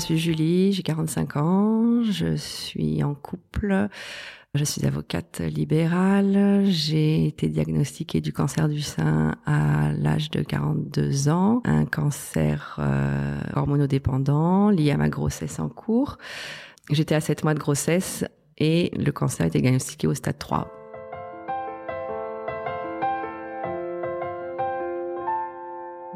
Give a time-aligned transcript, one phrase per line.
[0.00, 3.88] Suis Julie, j'ai 45 ans, je suis en couple,
[4.54, 11.28] je suis avocate libérale, j'ai été diagnostiquée du cancer du sein à l'âge de 42
[11.28, 16.16] ans, un cancer euh, hormonodépendant lié à ma grossesse en cours.
[16.90, 18.24] J'étais à 7 mois de grossesse
[18.56, 20.72] et le cancer a été diagnostiqué au stade 3.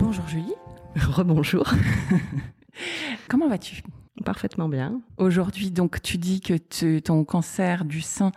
[0.01, 0.55] Bonjour Julie.
[0.97, 1.67] Rebonjour.
[3.29, 3.83] Comment vas-tu?
[4.25, 5.01] Parfaitement bien.
[5.17, 8.31] Aujourd'hui, donc, tu dis que ton cancer du sein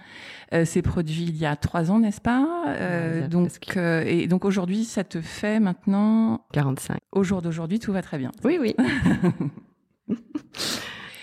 [0.52, 2.66] euh, s'est produit il y a trois ans, n'est-ce pas?
[2.70, 6.98] Euh, Donc, euh, et donc aujourd'hui, ça te fait maintenant 45.
[7.12, 8.32] Au jour d'aujourd'hui, tout va très bien.
[8.44, 8.76] Oui, oui.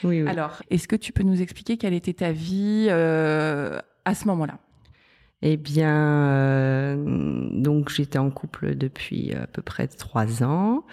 [0.05, 0.29] oui, oui.
[0.29, 4.59] Alors, est-ce que tu peux nous expliquer quelle était ta vie à ce moment-là?
[5.42, 10.85] Eh bien, donc j'étais en couple depuis à peu près trois ans.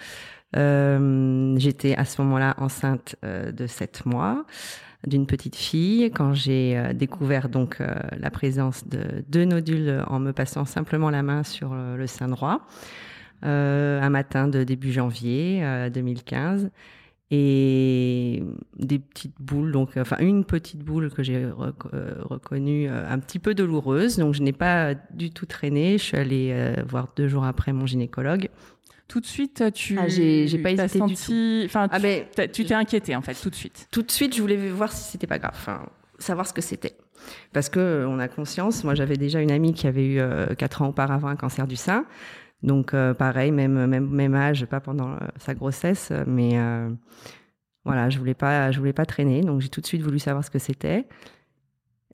[0.56, 4.44] Euh, j'étais à ce moment-là enceinte euh, de sept mois
[5.06, 7.78] d'une petite fille quand j'ai euh, découvert donc
[8.16, 12.66] la présence de deux nodules en me passant simplement la main sur le sein droit
[13.44, 16.70] un matin de début janvier 2015
[17.32, 18.40] et
[18.78, 24.18] des petites boules, donc enfin une petite boule que j'ai reconnue un petit peu douloureuse.
[24.18, 25.98] Donc je n'ai pas du tout traîné.
[25.98, 28.48] Je suis allée voir deux jours après mon gynécologue
[29.08, 32.00] tout de suite, tu ah, j'ai, pas hésité senti, Enfin, ah,
[32.48, 33.88] tu, t'es inquiété en fait, tout de suite.
[33.90, 35.86] Tout de suite, je voulais voir si c'était pas grave, enfin,
[36.18, 36.96] savoir ce que c'était,
[37.52, 38.84] parce que euh, on a conscience.
[38.84, 41.76] Moi, j'avais déjà une amie qui avait eu euh, quatre ans auparavant un cancer du
[41.76, 42.06] sein,
[42.62, 46.58] donc euh, pareil, même même même âge, pas pendant sa grossesse, mais
[47.84, 50.44] voilà, je voulais pas, je voulais pas traîner, donc j'ai tout de suite voulu savoir
[50.44, 51.06] ce que c'était.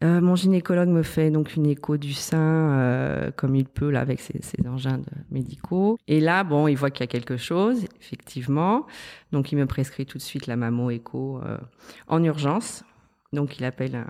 [0.04, 4.00] Euh, mon gynécologue me fait donc une écho du sein euh, comme il peut là
[4.00, 5.00] avec ses, engins
[5.30, 5.98] médicaux.
[6.06, 8.86] Et là, bon, il voit qu'il y a quelque chose, effectivement.
[9.32, 11.58] Donc il me prescrit tout de suite la mammo écho euh,
[12.06, 12.84] en urgence.
[13.32, 14.06] Donc il appelle un,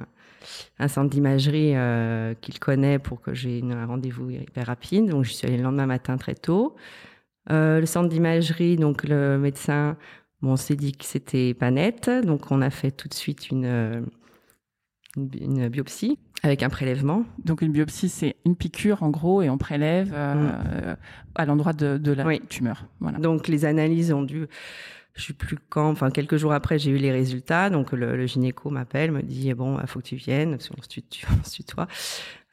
[0.78, 1.75] un centre d'imagerie
[2.41, 5.09] qu'il connaît pour que j'ai un rendez-vous hyper rapide.
[5.09, 6.77] Donc je suis allée le lendemain matin très tôt.
[7.48, 9.97] le centre d'imagerie, donc le médecin,
[10.43, 12.10] bon, s'est dit que c'était pas net.
[12.25, 14.06] Donc on a fait tout de suite une
[15.18, 17.24] une, biopsie avec un prélèvement.
[17.44, 20.96] Donc une biopsie, c'est une piqûre en gros et on prélève euh, mm.
[21.34, 22.86] à l'endroit de, la tumeur.
[23.00, 23.18] Voilà.
[23.18, 24.46] Donc les analyses ont dû,
[25.14, 27.70] je sais plus quand, enfin quelques jours après, j'ai eu les résultats.
[27.70, 31.50] Donc le, gynéco m'appelle, me dit bon, il faut que tu viennes, parce qu'on se
[31.50, 31.88] tutoie.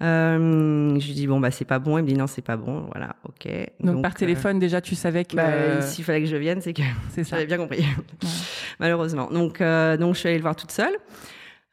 [0.01, 2.57] Euh, je lui dis bon bah c'est pas bon, il me dit non c'est pas
[2.57, 3.47] bon, voilà, ok.
[3.79, 6.73] Donc, par euh, téléphone déjà tu savais que bah, s'il fallait que je vienne, c'est
[6.73, 6.81] que.
[7.15, 7.85] J'avais bien compris,
[8.79, 9.29] malheureusement.
[9.31, 10.97] Donc donc je suis allée le voir toute seule.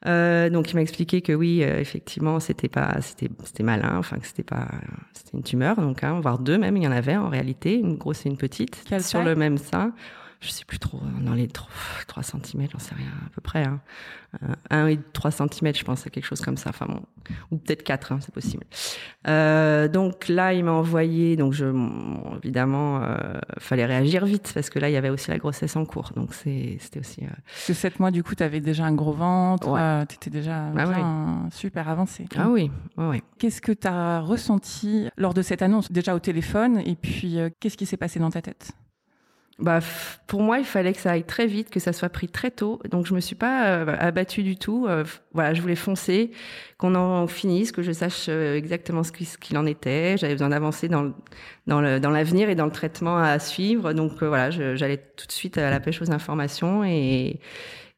[0.05, 4.17] Euh, donc il m'a expliqué que oui, euh, effectivement, c'était pas, c'était, c'était malin, enfin
[4.17, 4.67] que c'était pas,
[5.13, 7.95] c'était une tumeur, donc hein, voire deux même, il y en avait en réalité, une
[7.95, 9.93] grosse et une petite, sur le même sein
[10.43, 11.69] je sais plus trop, dans les 3,
[12.07, 13.63] 3 cm, j'en sais rien, à peu près.
[13.63, 13.79] Hein.
[14.69, 16.69] 1 euh, et 3 cm, je pense à quelque chose comme ça.
[16.71, 17.01] Enfin bon,
[17.51, 18.65] ou peut-être 4, hein, c'est possible.
[19.27, 21.65] Euh, donc là, il m'a envoyé, donc je,
[22.43, 25.85] évidemment, euh, fallait réagir vite parce que là, il y avait aussi la grossesse en
[25.85, 26.11] cours.
[26.15, 27.23] Donc c'était aussi.
[27.23, 27.27] Euh...
[27.45, 30.05] Parce que 7 mois, du coup, tu avais déjà un gros ventre, ouais.
[30.07, 32.25] tu étais déjà ah super avancé.
[32.35, 33.21] Ah oui, oui.
[33.37, 37.49] Qu'est-ce que tu as ressenti lors de cette annonce, déjà au téléphone, et puis euh,
[37.59, 38.73] qu'est-ce qui s'est passé dans ta tête?
[39.59, 39.79] Bah,
[40.25, 42.79] pour moi, il fallait que ça aille très vite, que ça soit pris très tôt.
[42.89, 44.87] Donc, je me suis pas euh, abattue du tout.
[44.87, 45.03] Euh,
[45.33, 46.31] voilà, je voulais foncer,
[46.79, 50.17] qu'on en finisse, que je sache euh, exactement ce qu'il en était.
[50.17, 51.13] J'avais besoin d'avancer dans
[51.67, 53.93] l'avenir et dans le traitement à suivre.
[53.93, 57.39] Donc, voilà, j'allais tout de suite à la pêche aux informations et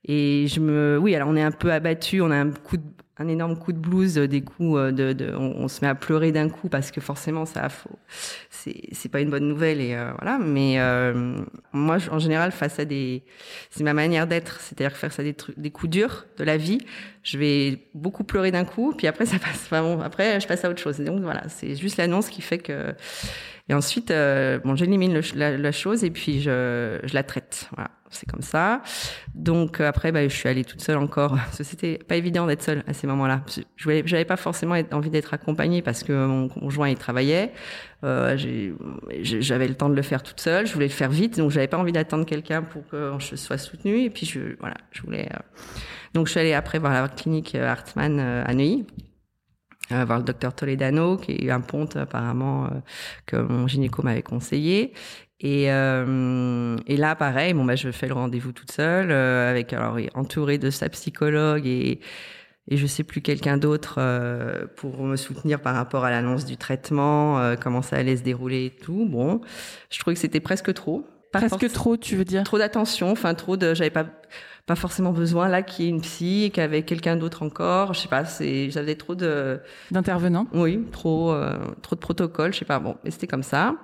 [0.07, 2.83] et je me, oui, alors on est un peu abattu, on a un coup de,
[3.17, 6.31] un énorme coup de blues, des coups euh, de, de on, se met à pleurer
[6.31, 7.97] d'un coup parce que forcément ça, faut,
[8.49, 10.37] c'est, pas une bonne nouvelle et euh, voilà.
[10.37, 11.37] Mais euh,
[11.71, 13.23] moi, en général, face à des,
[13.69, 16.79] c'est ma manière d'être, c'est-à-dire face à des trucs, des coups durs de la vie,
[17.23, 19.63] je vais beaucoup pleurer d'un coup, puis après ça passe.
[19.65, 20.99] Enfin après je passe à autre chose.
[20.99, 22.93] donc voilà, c'est juste l'annonce qui fait que.
[23.67, 27.67] Et ensuite, bon, j'élimine la, chose et puis je, je la traite.
[27.75, 28.81] Voilà c'est comme ça.
[29.33, 31.37] Donc euh, après, bah, je suis allée toute seule encore.
[31.51, 33.41] C'était pas évident d'être seule à ces moments-là.
[33.75, 37.51] Je n'avais pas forcément envie d'être accompagnée parce que mon conjoint il travaillait.
[38.03, 38.37] Euh,
[39.21, 40.65] j'avais le temps de le faire toute seule.
[40.65, 43.57] Je voulais le faire vite, donc j'avais pas envie d'attendre quelqu'un pour que je sois
[43.57, 44.03] soutenue.
[44.03, 45.27] Et puis je, voilà, je voulais.
[45.33, 45.39] Euh,
[46.13, 48.85] Donc je suis allée après voir la clinique Hartmann à Neuilly.
[49.89, 52.69] Voir le docteur Toledano, qui est un ponte apparemment
[53.25, 54.93] que mon gynéco m'avait conseillé.
[55.41, 59.73] Et, euh, et là, pareil, bon, bah, je fais le rendez-vous toute seule, euh, avec
[59.73, 61.99] alors entourée de sa psychologue et
[62.67, 66.57] et je sais plus quelqu'un d'autre euh, pour me soutenir par rapport à l'annonce du
[66.57, 69.05] traitement, euh, comment ça allait se dérouler et tout.
[69.07, 69.41] Bon,
[69.91, 71.05] je trouvais que c'était presque trop.
[71.31, 72.43] presque trop, tu veux dire?
[72.43, 74.07] Trop d'attention, enfin trop de, j'avais pas
[74.65, 77.93] pas forcément besoin là qu'il y ait une psy, avait quelqu'un d'autre encore.
[77.93, 79.59] Je sais pas, c'est j'avais trop de
[79.91, 80.47] d'intervenants.
[80.53, 82.53] Oui, trop euh, trop de protocoles.
[82.53, 82.79] Je sais pas.
[82.79, 83.75] Bon, mais c'était comme ça.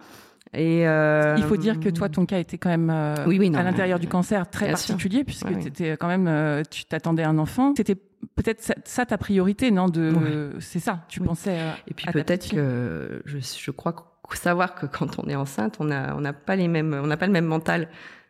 [0.54, 3.56] Et euh, il faut dire que toi, ton cas était quand même euh, oui, oui,
[3.56, 7.38] à l'intérieur du cancer très particulier, puisque tu étais quand même, euh, tu t'attendais un
[7.38, 7.74] enfant.
[7.78, 11.06] C'était peut-être ça, ta priorité, non De, c'est ça.
[11.08, 11.58] Tu pensais.
[11.88, 13.96] Et puis peut-être que je, je crois
[14.34, 17.18] savoir que quand on est enceinte, on n'a on n'a pas les mêmes, on n'a
[17.18, 17.88] pas le même mental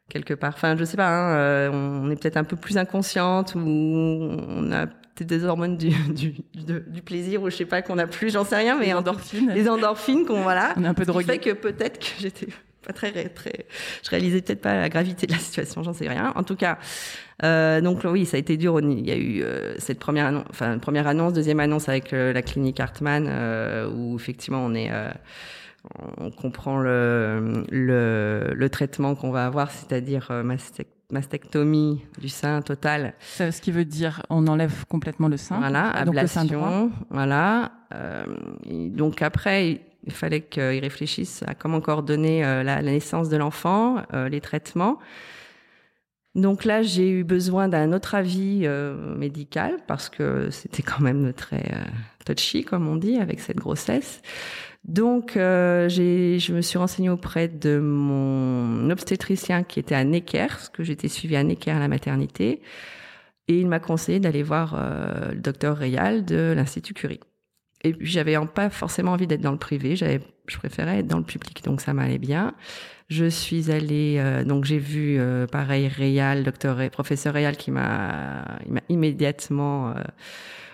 [0.09, 0.53] quelque part.
[0.56, 1.07] Enfin, je sais pas.
[1.07, 4.88] Hein, on est peut-être un peu plus inconsciente ou on a
[5.24, 8.57] des hormones du, du, du, plaisir ou je sais pas qu'on a plus, j'en sais
[8.57, 10.74] rien, mais les endorphines, les endorphines qu'on voilà.
[10.77, 11.25] On est un peu drogué.
[11.25, 12.48] fait que peut-être que j'étais
[12.86, 13.68] pas très très,
[14.03, 16.33] je réalisais peut-être pas la gravité de la situation, j'en sais rien.
[16.36, 16.80] En tout cas,
[17.44, 18.80] euh, donc oui, ça a été dur.
[18.80, 22.33] Il y a eu euh, cette première annonce, enfin première annonce, deuxième annonce avec euh,
[22.33, 25.12] la clinique Hartmann euh, où effectivement on est euh,
[26.18, 33.13] on comprend le, le, le traitement qu'on va avoir, c'est-à-dire mastectomie mastectomie du sein total.
[33.19, 35.60] Ce qui veut dire on enlève complètement le sein.
[35.60, 36.92] Voilà, ablation.
[37.10, 37.72] Voilà.
[37.94, 38.25] Euh,
[38.68, 44.30] donc après, il fallait qu'ils réfléchissent à comment coordonner euh, la, naissance de l'enfant, euh,
[44.30, 45.00] les traitements.
[46.34, 51.34] Donc là, j'ai eu besoin d'un autre avis euh, médical parce que c'était quand même
[51.34, 51.84] très euh,
[52.25, 54.22] touchy, comme on dit, avec cette grossesse.
[54.83, 60.69] Donc, euh, je me suis renseignée auprès de mon obstétricien qui était à Necker, parce
[60.69, 62.62] que j'étais suivie à Necker à la maternité,
[63.48, 67.19] et il m'a conseillé d'aller voir euh, le docteur Réal de l'Institut Curie.
[67.83, 71.18] Et puis, j'avais pas forcément envie d'être dans le privé, j'avais, je préférais être dans
[71.19, 72.54] le public, donc ça m'allait bien.
[73.12, 78.45] Je suis allée, euh, donc j'ai vu euh, pareil Réal, docteur, professeur Réal qui m'a,
[78.88, 80.01] immédiatement euh,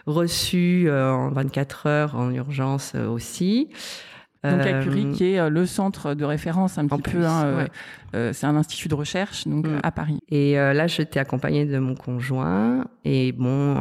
[0.08, 3.70] reçu en 24 heures en urgence aussi.
[4.44, 7.68] Donc à Curie, qui est le centre de référence un petit peu, hein,
[8.14, 9.80] c'est un institut de recherche donc mm.
[9.84, 10.20] à Paris.
[10.30, 13.76] Et là, j'étais accompagnée de mon conjoint et bon,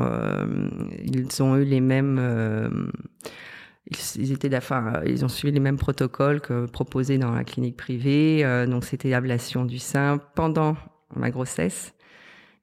[1.05, 2.19] ils ont eu les mêmes
[4.17, 8.45] ils étaient enfin, ils ont suivi les mêmes protocoles que proposés dans la clinique privée.
[8.45, 10.77] Euh, donc c'était l'ablation du sein pendant
[11.15, 11.95] ma grossesse.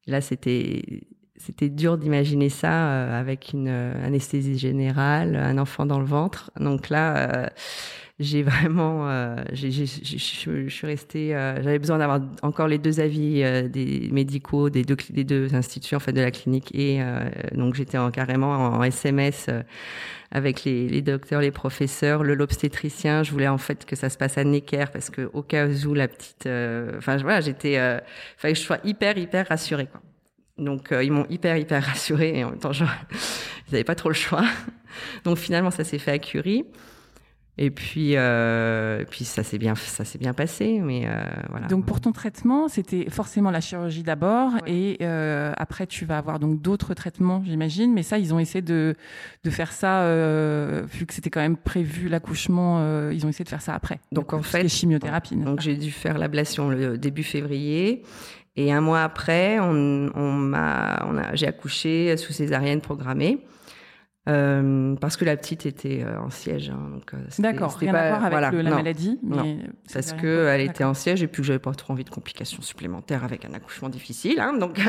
[0.06, 1.04] Là, c'était
[1.46, 6.52] c'était dur d'imaginer ça euh, avec une euh, anesthésie générale, un enfant dans le ventre.
[6.60, 7.50] Donc là,
[8.20, 9.08] j'ai vraiment,
[9.52, 15.24] je suis restée, j'avais besoin d'avoir encore les deux avis des médicaux des deux, des
[15.24, 17.02] deux instituts en fait de la clinique et
[17.54, 19.50] donc j'étais carrément en SMS
[20.34, 23.24] avec les, les, docteurs, les professeurs, le l'obstétricien.
[23.24, 25.94] Je voulais en fait que ça se passe à Necker parce que au cas où
[25.94, 28.00] la petite, euh, enfin voilà, j'étais, euh,
[28.38, 30.02] fallait que je sois hyper hyper rassurée quoi.
[30.58, 32.86] Donc euh, ils m'ont hyper hyper rassurée et en même temps, je,
[33.68, 34.44] ils n'avaient pas trop le choix.
[35.24, 36.66] Donc finalement, ça s'est fait à Curie.
[37.60, 41.68] Et puis, euh, puis ça s'est bien, ça s'est bien passé, mais euh, voilà.
[41.68, 46.40] Donc pour ton traitement, c'était forcément la chirurgie d'abord, et euh, après tu vas avoir
[46.40, 47.94] donc d'autres traitements, j'imagine.
[47.94, 48.96] Mais ça, ils ont essayé de
[49.44, 50.04] de faire ça,
[50.86, 54.00] vu que c'était quand même prévu l'accouchement, ils ont essayé de faire ça après.
[54.12, 55.36] Donc, en fait, chimiothérapie.
[55.36, 58.02] Donc j'ai dû faire l'ablation le début février,
[58.56, 63.40] et un mois après, on, on m'a, on a, j'ai accouché sous césarienne programmée.
[64.30, 66.70] Euh, parce que la petite était euh, en siège.
[66.70, 69.20] Hein, donc, euh, D'accord, rien pas, à voir avec voilà, la maladie.
[69.22, 69.58] Mais non,
[69.94, 72.62] parce que elle était en siège et puis que j'avais pas trop envie de complications
[72.62, 74.40] supplémentaires avec un accouchement difficile.
[74.40, 74.80] Hein, donc,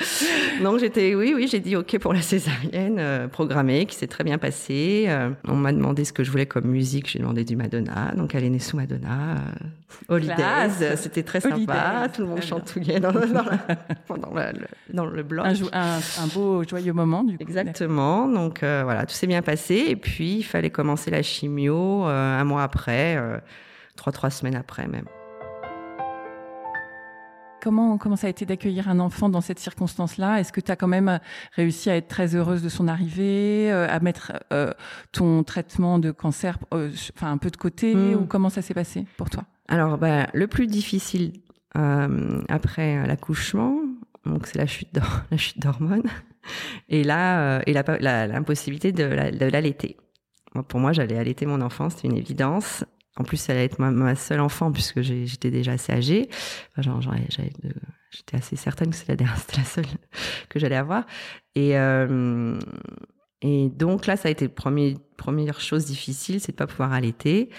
[0.62, 4.22] donc j'étais, oui, oui, j'ai dit ok pour la césarienne euh, programmée, qui s'est très
[4.22, 5.08] bien passée.
[5.48, 8.44] on m'a demandé ce que je voulais comme musique, j'ai demandé du Madonna, donc elle
[8.44, 9.36] est née sous Madonna.
[10.08, 13.44] Holidays, c'était très sympa, tout le monde chantouillait dans, le, dans,
[14.06, 15.46] pendant le, dans le bloc.
[15.46, 17.42] Un, un, un, beau joyeux moment du coup.
[17.42, 19.84] Exactement, donc euh, voilà, tout s'est bien passé.
[19.88, 23.38] Et puis, il fallait commencer la chimio euh, un mois après, euh,
[23.96, 25.06] trois, trois semaines après même.
[27.62, 30.38] Comment, comment ça a été d'accueillir un enfant dans cette circonstance-là?
[30.38, 31.18] Est-ce que tu as quand même
[31.52, 34.32] réussi à être très heureuse de son arrivée, à mettre
[35.12, 37.94] ton traitement de cancer enfin, un peu de côté?
[37.94, 38.16] Hmm.
[38.16, 39.44] Ou comment ça s'est passé pour toi?
[39.68, 41.32] Alors, bah, le plus difficile
[42.48, 43.80] après l'accouchement,
[44.26, 46.08] donc c'est la chute d'hormones.
[46.88, 49.96] Et là, euh, et l'impossibilité de l'allaiter.
[50.68, 52.84] Pour moi, j'allais allaiter mon enfant, c'était une évidence.
[53.16, 56.28] En plus, elle allait être ma, seule enfant puisque j'étais déjà assez âgée.
[56.76, 57.00] Enfin,
[58.10, 59.86] j'étais assez certaine que c'était la, la seule
[60.48, 61.06] que j'allais avoir.
[61.54, 62.58] Et, euh,
[63.40, 67.50] et donc là, ça a été la première chose difficile, c'est de pas pouvoir allaiter.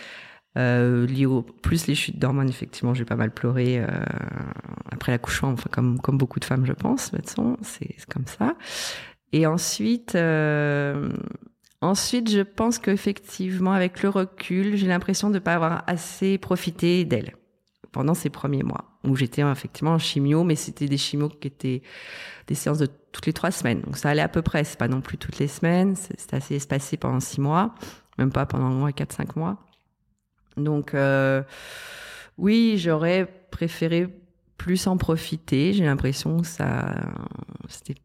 [0.57, 3.87] Euh, lié au plus les chutes d'hormones, effectivement, j'ai pas mal pleuré euh,
[4.89, 7.11] après l'accouchement, enfin comme comme beaucoup de femmes, je pense.
[7.11, 8.55] De toute façon, c'est comme ça.
[9.33, 11.09] Et ensuite, euh,
[11.81, 17.35] ensuite, je pense qu'effectivement, avec le recul, j'ai l'impression de pas avoir assez profité d'elle
[17.91, 21.81] pendant ces premiers mois où j'étais effectivement en chimio, mais c'était des chimios qui étaient
[22.47, 23.81] des séances de toutes les trois semaines.
[23.81, 26.55] Donc ça allait à peu près, c'est pas non plus toutes les semaines, c'était assez
[26.55, 27.75] espacé pendant six mois,
[28.17, 29.57] même pas pendant au moins quatre, cinq mois.
[30.57, 31.43] Donc euh,
[32.37, 34.07] oui, j'aurais préféré
[34.57, 35.73] plus en profiter.
[35.73, 36.95] J'ai l'impression que ça,
[37.67, 37.95] c'était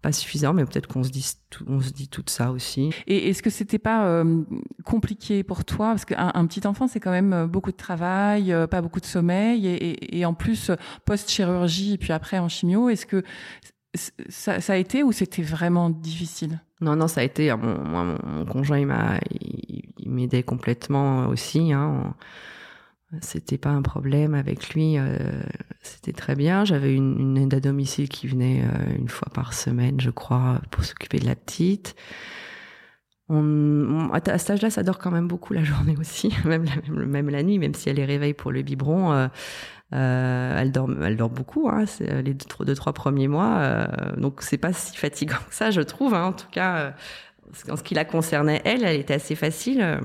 [0.00, 2.90] pas suffisant, mais peut-être qu'on se dit tout, on se dit tout ça aussi.
[3.06, 4.42] Et est-ce que c'était pas euh,
[4.84, 5.88] compliqué pour toi?
[5.88, 9.00] Parce qu'un un petit enfant c'est quand même euh, beaucoup de travail, euh, pas beaucoup
[9.00, 10.70] de sommeil et, et, en plus
[11.04, 13.24] post chirurgie et puis après en chimio, est-ce que
[13.94, 16.60] ça, a été ou c'était vraiment difficile?
[16.80, 17.54] Non, non, ça a été.
[17.54, 21.72] Mon, mon, conjoint il m'a, il, m'aidait complètement aussi.
[21.72, 22.14] Hein,
[23.22, 25.18] c'était pas un problème avec lui, euh,
[25.82, 26.64] c'était très bien.
[26.64, 30.84] J'avais une, aide à domicile qui venait euh, une fois par semaine, je crois, pour
[30.84, 31.96] s'occuper de la petite.
[33.30, 37.42] À cet âge-là, ça dort quand même beaucoup la journée aussi, même la, même, la
[37.42, 39.12] nuit, même si elle est réveille pour le biberon.
[39.12, 39.28] Euh,
[39.94, 43.58] euh elle dort, elle dort beaucoup, hein, les deux, deux, trois premiers mois.
[43.58, 46.14] Euh, donc c'est pas si fatigant que ça, je trouve.
[46.14, 46.92] Hein, en tout cas,
[47.70, 50.00] en ce qui la concernait, elle, elle était assez facile.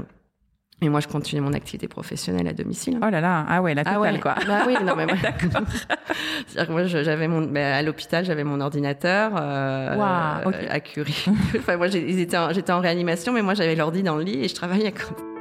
[0.84, 3.00] Et moi, je continue mon activité professionnelle à domicile.
[3.02, 4.20] Oh là là, ah ouais, la totale, ah ouais.
[4.20, 4.36] quoi.
[4.46, 5.16] Bah oui, non, mais moi,
[6.48, 10.68] c'est-à-dire que moi, j'avais mon, bah, à l'hôpital, j'avais mon ordinateur, euh, wow, okay.
[10.68, 11.26] à Curie.
[11.58, 14.50] enfin, moi, j'étais en, j'étais en réanimation, mais moi, j'avais l'ordi dans le lit et
[14.50, 15.33] je travaillais comme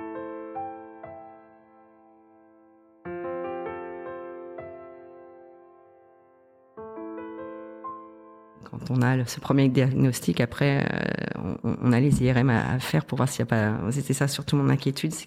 [8.92, 13.16] on a ce premier diagnostic, après, euh, on, on, a les IRM à, faire pour
[13.16, 13.90] voir s'il n'y a pas.
[13.90, 15.26] C'était ça surtout mon inquiétude, c'est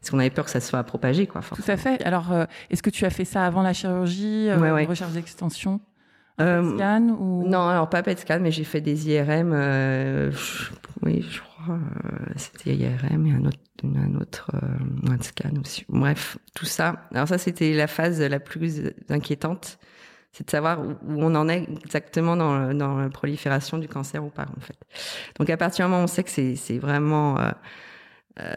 [0.00, 1.40] parce qu'on avait peur que ça soit propagé, quoi.
[1.40, 2.02] Tout à fait.
[2.04, 4.84] Alors, euh, est-ce que tu as fait ça avant la chirurgie, euh, ouais, ouais.
[4.84, 5.80] recherche d'extension?
[6.40, 7.48] Euh, scan ou...
[7.48, 9.52] Non, alors pas PET scan, mais j'ai fait des IRM.
[9.52, 10.70] Euh, je,
[11.02, 11.78] oui, je crois.
[12.36, 14.50] c'était IRM et un autre, un autre
[15.08, 15.86] un scan aussi.
[15.88, 17.06] Bref, tout ça.
[17.12, 19.78] Alors ça, c'était la phase la plus inquiétante
[20.36, 24.46] c'est de savoir où, on en est exactement dans, la prolifération du cancer ou pas
[24.54, 24.76] en fait.
[25.38, 27.50] Donc à partir du moment où on sait que c'est vraiment euh,
[28.40, 28.54] euh,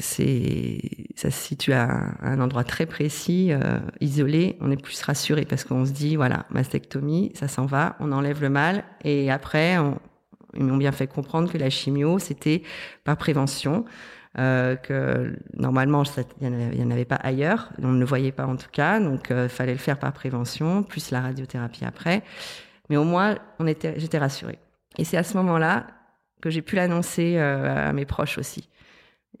[0.00, 0.80] c'est
[1.14, 1.88] ça se situe à
[2.20, 6.46] un endroit très précis, euh, isolé, on est plus rassuré parce qu'on se dit voilà
[6.50, 10.00] mastectomie, ça s'en va, on enlève le mal et après on,
[10.54, 12.64] ils m'ont bien fait comprendre que la chimio c'était
[13.04, 13.84] par prévention
[14.38, 16.04] euh, que normalement
[16.40, 19.32] il n'y en, avait pas ailleurs, on ne le voyait pas en tout cas, donc
[19.32, 22.22] euh, fallait le faire par prévention, plus la radiothérapie après.
[22.88, 24.60] Mais au moins, on était, j'étais rassurée.
[24.98, 25.88] Et c'est à ce moment-là
[26.40, 28.68] que j'ai pu l'annoncer euh, à mes proches aussi.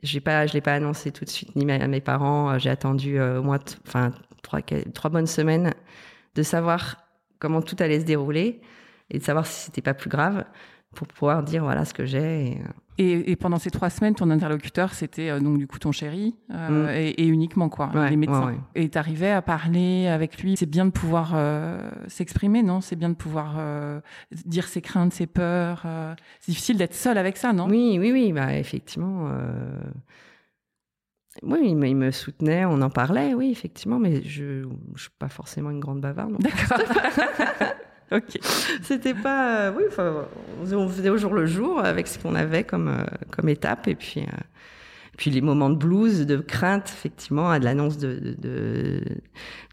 [0.02, 2.58] J'ai pas, je l'ai pas annoncé tout de suite ni à mes parents.
[2.58, 5.72] J'ai attendu au moins, enfin trois, bonnes semaines
[6.34, 6.96] de savoir
[7.38, 8.60] comment tout allait se dérouler
[9.10, 10.44] et de savoir si c'était pas plus grave
[10.94, 12.60] pour pouvoir dire voilà ce que j'ai.
[13.00, 16.36] Et, et, pendant ces trois semaines, ton interlocuteur, c'était euh, donc du coup ton chéri
[16.52, 16.90] euh, mm.
[16.90, 18.46] et, et, uniquement quoi, ouais, les médecins.
[18.46, 18.58] Ouais, ouais.
[18.74, 20.56] Et t'arrivais à parler avec lui.
[20.58, 22.82] C'est bien de pouvoir euh, s'exprimer, non?
[22.82, 23.58] C'est bien de pouvoir
[24.44, 25.86] dire ses craintes, ses peurs.
[26.40, 27.68] C'est difficile d'être seul avec ça, non?
[27.68, 28.32] Oui, oui, oui.
[28.32, 29.30] Bah effectivement.
[31.42, 35.10] Oui, il me, il me, soutenait, on en parlait, oui, effectivement, mais je ne suis
[35.18, 36.36] pas forcément une grande bavarde.
[36.38, 36.78] D'accord.
[38.12, 38.38] ok.
[38.82, 39.84] C'était pas, euh, oui,
[40.74, 43.94] on faisait au jour le jour avec ce qu'on avait comme euh, comme étape et
[43.94, 44.40] puis euh,
[45.20, 49.02] puis les moments de blues, de crainte, effectivement, à de l'annonce de, de,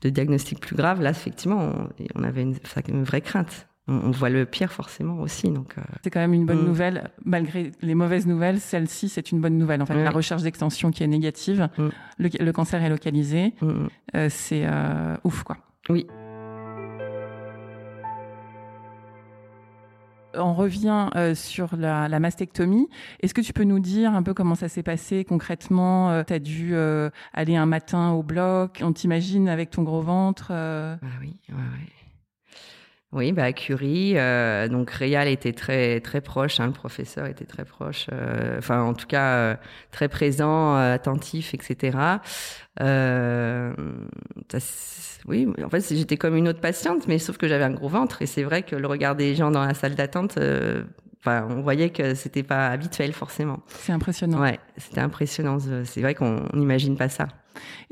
[0.02, 1.02] de, diagnostic plus grave.
[1.02, 2.56] Là, effectivement, on, on avait une,
[2.90, 3.66] une, vraie crainte.
[3.88, 5.50] On, on, voit le pire forcément aussi.
[5.50, 5.82] Donc, euh...
[6.04, 6.68] c'est quand même une bonne mm.
[6.68, 8.60] nouvelle, malgré les mauvaises nouvelles.
[8.60, 9.82] Celle-ci, c'est une bonne nouvelle.
[9.82, 11.88] En fait, la recherche d'extension qui est négative, mm.
[12.18, 13.54] le, le, cancer est localisé.
[13.62, 13.88] Mm.
[14.16, 15.56] Euh, c'est euh, ouf, quoi.
[15.88, 16.08] Oui.
[20.34, 22.88] On revient euh, sur la, la mastectomie.
[23.22, 26.34] Est-ce que tu peux nous dire un peu comment ça s'est passé concrètement euh, Tu
[26.34, 30.98] as dû euh, aller un matin au bloc, on t'imagine avec ton gros ventre Ah
[31.22, 31.97] oui, ouais, ouais.
[33.14, 37.64] Oui, bah Curie, euh, donc Réal était très très proche, hein, le professeur était très
[37.64, 39.56] proche, euh, en tout cas euh,
[39.92, 41.98] très présent, attentif, etc.
[42.78, 43.72] Ça,
[45.26, 48.22] oui, en fait j'étais comme une autre patiente, mais sauf que j'avais un gros ventre
[48.22, 50.38] et c'est vrai que le regard des gens dans la salle d'attente,
[51.28, 53.60] enfin on voyait que c'était pas habituel forcément.
[53.68, 54.40] C'est impressionnant.
[54.40, 55.58] Ouais, c'était impressionnant.
[55.84, 57.28] C'est vrai qu'on n'imagine pas ça.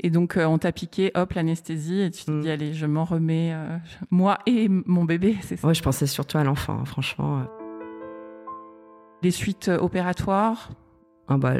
[0.00, 3.52] Et donc, on t'a piqué, hop, l'anesthésie, et tu te dis, allez, je m'en remets,
[4.10, 7.42] moi et mon bébé, c'est ça Ouais, je pensais surtout à l'enfant, hein, franchement.
[9.22, 10.70] Les suites opératoires?
[11.28, 11.54] Ah bah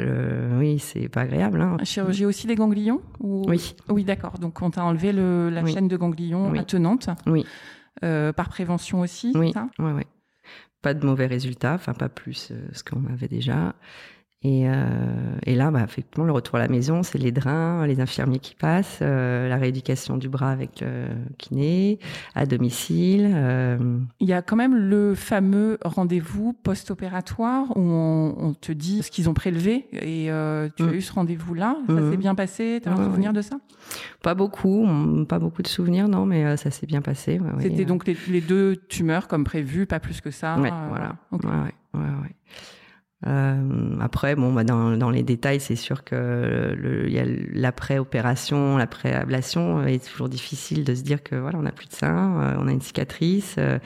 [0.57, 1.59] oui, c'est pas agréable.
[1.59, 1.77] Hein.
[1.83, 3.75] Chirurgie aussi des ganglions Oui.
[3.89, 4.39] Oui, d'accord.
[4.39, 7.09] Donc on t'a enlevé le, la chaîne de ganglions attenante.
[7.25, 7.45] Oui.
[8.03, 9.51] Euh, par prévention aussi, oui.
[9.53, 9.67] ça?
[9.79, 10.03] Oui, oui.
[10.81, 13.75] Pas de mauvais résultats, enfin pas plus euh, ce qu'on avait déjà.
[14.43, 14.75] Et, euh,
[15.47, 18.53] et, là, bah, effectivement, le retour à la maison, c'est les drains, les infirmiers qui
[18.53, 21.07] passent, euh, la rééducation du bras avec le
[21.39, 21.97] kiné,
[22.35, 23.31] à domicile.
[23.33, 23.97] Euh.
[24.19, 29.09] Il y a quand même le fameux rendez-vous post-opératoire où on, on, te dit ce
[29.09, 30.93] qu'ils ont prélevé et tu as mm.
[30.93, 31.75] eu ce rendez-vous-là.
[31.87, 32.15] Ça s'est mm.
[32.15, 33.57] bien passé Tu as un souvenir de ça?
[34.21, 34.87] Pas beaucoup,
[35.27, 37.41] pas beaucoup de souvenirs, non, mais ça s'est bien passé.
[37.59, 40.59] C'était donc les, les, deux tumeurs comme prévu, pas plus que ça.
[40.59, 41.15] Ouais, voilà.
[41.31, 41.47] Okay.
[43.25, 49.79] Euh, après, bon, bah dans, dans les détails, c'est sûr que y a l'après-opération, l'après-ablation,
[49.79, 52.55] euh, est toujours difficile de se dire que voilà, on n'a plus de sein, euh,
[52.59, 53.79] on a une cicatrice, euh,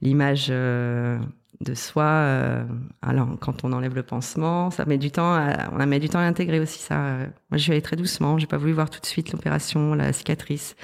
[0.00, 2.66] l'image de soi.
[3.02, 5.34] alors, quand on enlève le pansement, ça met du temps.
[5.34, 7.16] À, on mis du temps à intégrer aussi ça.
[7.16, 8.38] Moi, je suis allée très doucement.
[8.38, 10.76] J'ai pas voulu voir tout de suite l'opération, la cicatrice.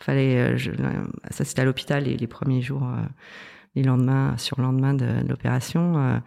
[0.00, 0.72] Fallait, je,
[1.30, 2.88] ça c'était à l'hôpital les, les premiers jours
[3.76, 6.18] les lendemains, sur le lendemain de, l'opération, euh,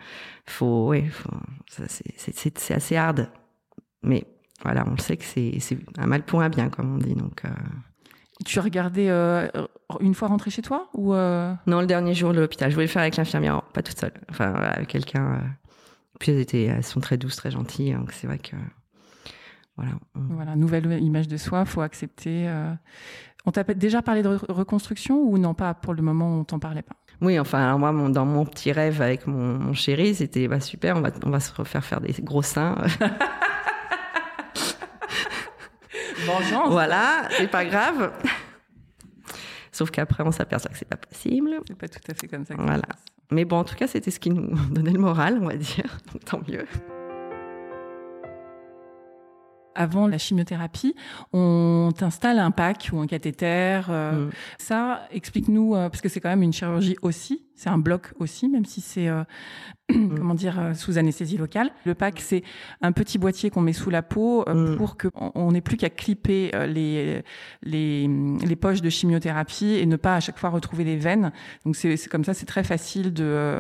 [0.46, 1.30] faut, ouais, faut,
[1.68, 3.30] c'est assez hard.
[4.04, 4.26] Mais
[4.64, 7.16] voilà, on le sait que c'est un mal pour un bien, comme on dit.
[7.16, 7.50] Donc, euh...
[8.46, 9.50] Tu as regardé euh,
[10.00, 11.14] une fois rentré chez toi ou.
[11.14, 12.70] Non, le dernier jour de l'hôpital.
[12.70, 14.14] Je voulais le faire avec l'infirmière, pas toute seule.
[14.30, 15.42] Enfin, voilà, avec quelqu'un.
[16.20, 17.94] Puis elles, étaient, elles sont très douces, très gentilles.
[17.94, 18.56] Donc c'est vrai que.
[19.76, 19.92] Voilà.
[20.14, 22.50] Voilà, nouvelle image de soi, faut accepter.
[23.46, 26.82] On t'a déjà parlé de reconstruction ou non pas pour le moment on t'en parlait
[26.82, 26.96] pas?
[27.22, 30.96] Oui, enfin, moi, mon, dans mon petit rêve avec mon, mon chéri, c'était bah, super,
[30.98, 32.76] on va, on va se refaire faire des gros seins.
[36.26, 36.70] Vengeance.
[36.70, 38.12] Voilà, c'est pas grave.
[39.72, 41.60] Sauf qu'après, on s'aperçoit que c'est pas possible.
[41.68, 42.56] C'est pas tout à fait comme ça.
[42.58, 42.84] Voilà.
[43.32, 45.98] Mais bon, en tout cas, c'était ce qui nous donnait le moral, on va dire.
[46.12, 46.66] Donc, tant mieux
[49.76, 50.96] avant la chimiothérapie,
[51.34, 53.82] on t'installe un pack ou un cathéter.
[53.90, 54.30] Euh, mm.
[54.58, 58.50] Ça, explique-nous, euh, parce que c'est quand même une chirurgie aussi, c'est un bloc aussi,
[58.50, 59.24] même si c'est euh,
[59.90, 60.18] mm.
[60.18, 61.72] comment dire sous anesthésie locale.
[61.86, 62.44] Le pack, c'est
[62.82, 64.76] un petit boîtier qu'on met sous la peau mm.
[64.76, 67.24] pour que on n'ait plus qu'à clipper les,
[67.64, 68.10] les
[68.46, 71.32] les poches de chimiothérapie et ne pas à chaque fois retrouver les veines.
[71.66, 73.56] Donc c'est comme ça, c'est très facile de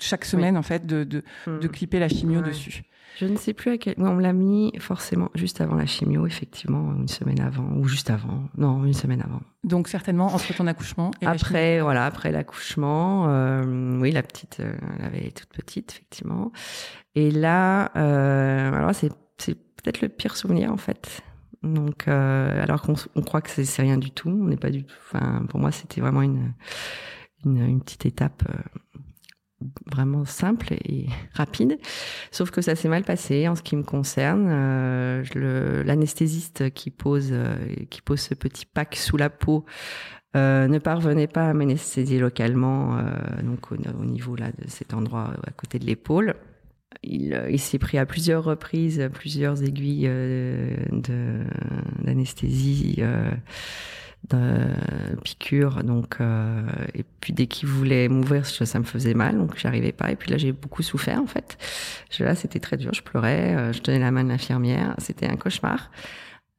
[0.00, 2.84] chaque semaine en fait de de, de clipper la chimio dessus.
[3.16, 3.94] Je ne sais plus à quel.
[3.98, 8.10] On me l'a mis forcément juste avant la chimio, effectivement, une semaine avant, ou juste
[8.10, 8.48] avant.
[8.58, 9.40] Non, une semaine avant.
[9.62, 14.76] Donc certainement entre ton accouchement et après, voilà, après l'accouchement, euh, oui, la petite, euh,
[14.98, 16.50] elle avait toute petite, effectivement.
[17.14, 21.22] Et là, euh, alors c'est peut-être le pire souvenir en fait.
[21.62, 24.94] Donc, alors qu'on on croit que c'est rien du tout, on n'est pas du tout.
[25.06, 26.52] Enfin, pour moi, c'était vraiment une,
[27.44, 28.42] une, une petite étape
[29.90, 31.78] vraiment simple et rapide.
[32.30, 34.46] Sauf que ça s'est mal passé en ce qui me concerne.
[34.48, 37.56] Euh, L'anesthésiste qui pose euh,
[37.90, 39.64] qui pose ce petit pack sous la peau
[40.36, 42.98] euh, ne parvenait pas à m'anesthésier localement,
[43.42, 46.34] donc au, au, niveau là de cet endroit à côté de l'épaule.
[47.02, 50.08] Il, s'est pris à plusieurs reprises plusieurs aiguilles
[52.02, 53.02] d'anesthésie
[54.30, 54.68] de
[55.22, 56.62] piqûre donc euh,
[56.94, 60.30] et puis dès qu'il voulait m'ouvrir ça me faisait mal donc j'arrivais pas et puis
[60.30, 61.58] là j'ai beaucoup souffert en fait.
[62.10, 65.26] Je, là c'était très dur je pleurais euh, je tenais la main de l'infirmière c'était
[65.26, 65.90] un cauchemar.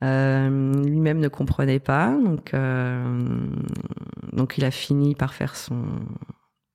[0.03, 3.17] Euh, lui-même ne comprenait pas donc euh,
[4.33, 5.85] donc il a fini par faire son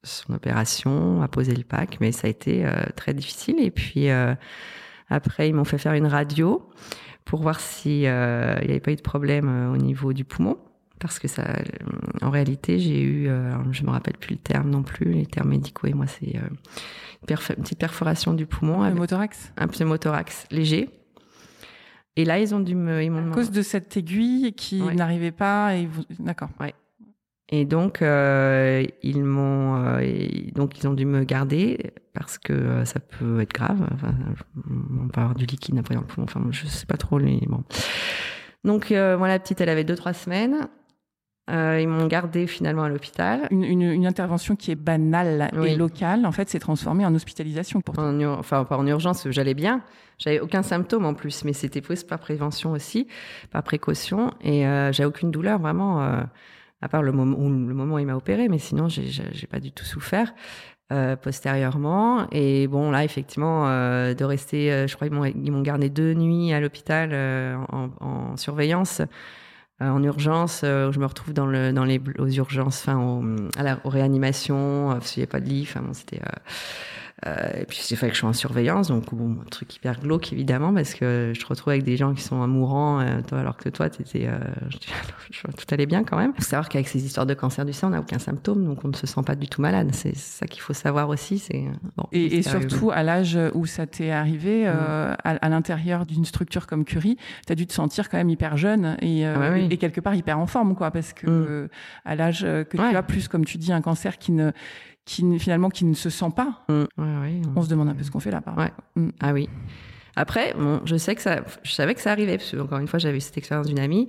[0.03, 4.09] son opération a posé le pack mais ça a été euh, très difficile et puis
[5.11, 6.66] après ils m'ont fait faire une radio
[7.26, 10.57] pour voir si il n'y avait pas eu de problème au niveau du poumon
[11.01, 11.63] parce que ça, euh,
[12.23, 15.49] en réalité, j'ai eu, euh, je me rappelle plus le terme non plus, les termes
[15.49, 16.41] médicaux et moi, c'est euh,
[17.29, 18.83] une petite perforation du poumon.
[18.83, 19.53] Un pneumothorax.
[19.57, 20.91] Un pneumothorax léger.
[22.17, 25.75] Et là, ils ont dû me, ils à cause de cette aiguille qui n'arrivait pas.
[25.75, 26.03] Et vous...
[26.19, 26.51] d'accord.
[26.61, 26.75] Ouais.
[27.53, 29.99] Et donc euh, ils m'ont,
[30.55, 33.89] donc ils ont dû me garder parce que ça peut être grave.
[33.93, 34.15] Enfin,
[35.03, 36.27] on peut avoir du liquide après dans le poumon.
[36.29, 37.41] Enfin, je sais pas trop les.
[37.49, 37.65] Bon.
[38.65, 40.69] Donc moi, la petite, elle avait deux trois semaines.
[41.48, 43.48] Euh, ils m'ont gardé finalement à l'hôpital.
[43.50, 45.70] Une, une, une, intervention qui est banale oui.
[45.70, 49.55] et locale, en fait, s'est transformée en hospitalisation pour en Enfin, pas en urgence, j'allais
[49.55, 49.83] bien.
[50.18, 53.09] J'avais aucun symptôme en plus, mais c'était prise par prévention aussi,
[53.50, 54.33] par précaution.
[54.42, 56.20] Et euh, j'avais aucune douleur vraiment, euh,
[56.83, 59.61] à part le moment où, le moment où il m'a opéré, mais sinon, j'ai pas
[59.61, 60.33] du tout souffert.
[60.92, 62.26] Euh, postérieurement.
[62.33, 66.53] Et bon, là, effectivement, euh, de rester, euh, je crois qu'ils m'ont gardé deux nuits
[66.53, 67.14] à l'hôpital
[67.70, 69.00] en, en, surveillance,
[69.81, 70.61] en urgence.
[70.62, 73.25] je me retrouve dans, le, dans les aux urgences, enfin, au,
[73.57, 75.66] à la, aux réanimations, parce qu'il n'y a pas de lit.
[75.69, 76.38] Enfin, bon, c'était euh,
[77.26, 80.33] et puis il fallait que je sois en surveillance, donc bon, un truc hyper glauque
[80.33, 83.56] évidemment, parce que je te retrouve avec des gens qui sont mourants, euh, toi, alors
[83.56, 84.38] que toi, t'étais, euh,
[85.42, 86.33] tout allait bien quand même.
[86.37, 88.85] Il faut savoir qu'avec ces histoires de cancer du sein, on n'a aucun symptôme, donc
[88.85, 89.90] on ne se sent pas du tout malade.
[89.92, 91.38] C'est ça qu'il faut savoir aussi.
[91.38, 91.64] C'est
[91.96, 96.24] bon, et, et surtout à l'âge où ça t'est arrivé, euh, à, à l'intérieur d'une
[96.24, 99.76] structure comme Curie, t'as dû te sentir quand même hyper jeune et, euh, ah et
[99.76, 101.68] quelque part hyper en forme, quoi, parce que mm.
[102.04, 104.52] à l'âge que tu as, plus comme tu dis, un cancer qui ne
[105.11, 106.62] qui finalement qui ne se sent pas.
[106.68, 107.42] Mm.
[107.57, 108.40] on se demande un peu ce qu'on fait là.
[108.40, 108.57] Par
[108.94, 109.09] mm.
[109.20, 109.49] Ah oui.
[110.16, 112.88] Après, bon, je sais que ça, je savais que ça arrivait parce que encore une
[112.88, 114.09] fois, j'avais eu cette expérience d'une amie.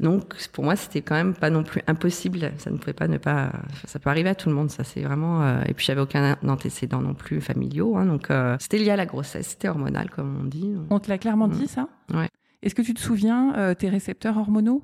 [0.00, 2.52] Donc pour moi, c'était quand même pas non plus impossible.
[2.58, 3.52] Ça ne pouvait pas ne pas.
[3.84, 4.70] Ça peut arriver à tout le monde.
[4.70, 5.42] Ça c'est vraiment.
[5.42, 7.96] Euh, et puis j'avais aucun antécédent non plus familiaux.
[7.96, 9.48] Hein, donc euh, c'était lié à la grossesse.
[9.48, 10.74] C'était hormonal comme on dit.
[10.90, 11.52] On te l'a clairement mm.
[11.52, 11.88] dit ça?
[12.12, 12.28] Ouais.
[12.62, 14.82] Est-ce que tu te souviens euh, tes récepteurs hormonaux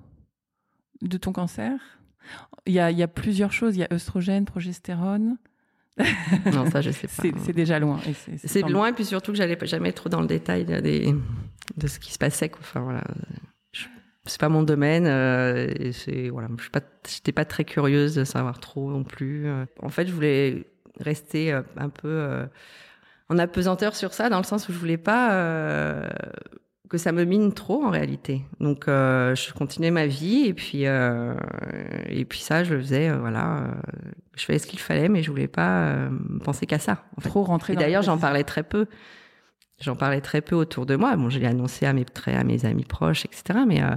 [1.03, 1.81] de ton cancer?
[2.67, 3.77] Il y, a, il y a plusieurs choses.
[3.77, 5.39] Il y a œstrogène, progestérone.
[6.53, 7.39] non, ça, je sais pas.
[7.45, 8.01] c'est déjà loin.
[8.45, 11.15] C'est loin, et puis surtout que j'allais jamais trop dans le détail des,
[11.77, 12.51] de ce qui se passait.
[12.59, 13.03] Enfin, voilà.
[14.27, 15.07] C'est pas mon domaine.
[15.07, 15.67] Euh,
[16.07, 19.47] et voilà, je suis pas, j'étais pas très curieuse de savoir trop non plus.
[19.47, 19.65] Euh.
[19.83, 22.47] En fait, je voulais rester euh, un peu
[23.29, 26.09] en apesanteur sur ça, dans le sens où je voulais pas
[26.89, 28.43] que ça me mine trop en réalité.
[28.61, 31.35] Donc euh, je continuais ma vie et puis euh,
[32.09, 33.67] et puis ça je le faisais euh, voilà, euh,
[34.37, 36.09] je faisais ce qu'il fallait mais je voulais pas euh,
[36.45, 37.05] penser qu'à ça.
[37.17, 37.29] En fait.
[37.29, 37.75] Trop rentrer.
[37.75, 38.87] Et d'ailleurs j'en parlais très peu.
[39.81, 41.15] J'en parlais très peu autour de moi.
[41.17, 43.61] Bon, je l'ai annoncé à mes à mes amis proches, etc.
[43.65, 43.95] Mais euh,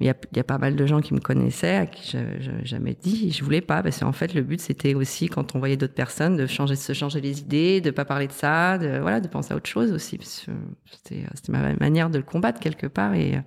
[0.00, 2.94] il y, a, pas mal de gens qui me connaissaient, à qui je, n'ai jamais
[3.00, 3.30] dit.
[3.30, 6.36] Je voulais pas, parce qu'en fait, le but c'était aussi quand on voyait d'autres personnes
[6.36, 9.52] de changer, se changer les idées, de pas parler de ça, de voilà, de penser
[9.52, 10.18] à autre chose aussi.
[10.20, 13.40] C'était c'était ma manière de le combattre quelque part et euh,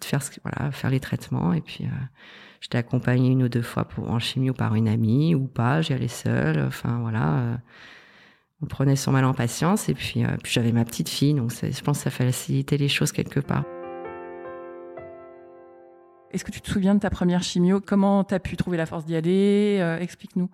[0.00, 1.52] de faire ce, voilà, faire les traitements.
[1.52, 2.04] Et puis euh,
[2.60, 5.80] j'étais accompagnée une ou deux fois pour en chimio par une amie ou pas.
[5.80, 6.58] J'y allais seule.
[6.66, 7.60] Enfin voilà.
[8.62, 11.50] On prenait son mal en patience et puis, euh, puis j'avais ma petite fille, donc
[11.50, 13.64] je pense que ça facilitait les choses quelque part.
[16.30, 17.80] Est-ce que tu te souviens de ta première chimio?
[17.80, 19.78] Comment tu as pu trouver la force d'y aller?
[19.80, 20.48] Euh, Explique-nous.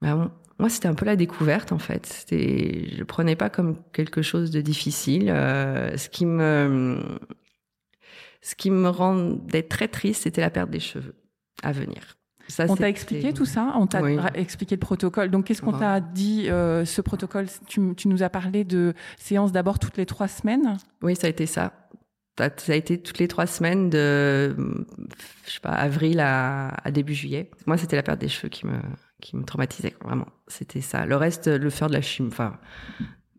[0.00, 2.26] Ben, moi, c'était un peu la découverte en fait.
[2.30, 5.28] Je le prenais pas comme quelque chose de difficile.
[5.28, 7.20] Euh, ce qui me,
[8.40, 11.14] ce qui me rendait très triste, c'était la perte des cheveux
[11.62, 12.19] à venir
[12.68, 14.00] on t'a expliqué tout ça On t'a
[14.34, 15.30] expliqué le protocole.
[15.30, 19.78] Donc, qu'est-ce qu'on t'a dit euh, Ce protocole, tu, nous as parlé de séances d'abord
[19.78, 20.76] toutes les trois semaines?
[21.02, 21.72] Oui, ça a été ça.
[22.38, 24.56] Ça a été toutes les trois semaines de,
[25.46, 27.50] je sais pas, avril à, début juillet.
[27.66, 28.78] Moi, c'était la perte des cheveux qui me,
[29.20, 30.26] qui me traumatisait, vraiment.
[30.46, 31.04] C'était ça.
[31.04, 32.58] Le reste, le faire de la chimie, enfin,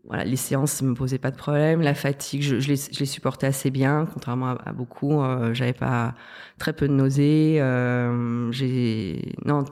[0.05, 1.81] voilà, les séances me posaient pas de problème.
[1.81, 5.21] La fatigue, je, je, les, je les, supportais assez bien, contrairement à, beaucoup.
[5.21, 6.15] Euh, J'avais pas
[6.57, 7.57] très peu de nausées.
[7.61, 9.63] Euh, j'ai non,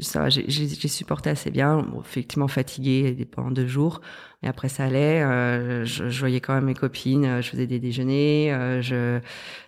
[0.00, 1.86] ça, j'ai supporté assez bien.
[2.00, 4.00] effectivement fatiguée pendant deux jours,
[4.42, 5.22] mais après ça allait.
[5.22, 7.40] Euh, je, je, voyais quand même mes copines.
[7.40, 8.80] Je faisais des déjeuners.
[8.82, 9.20] Je,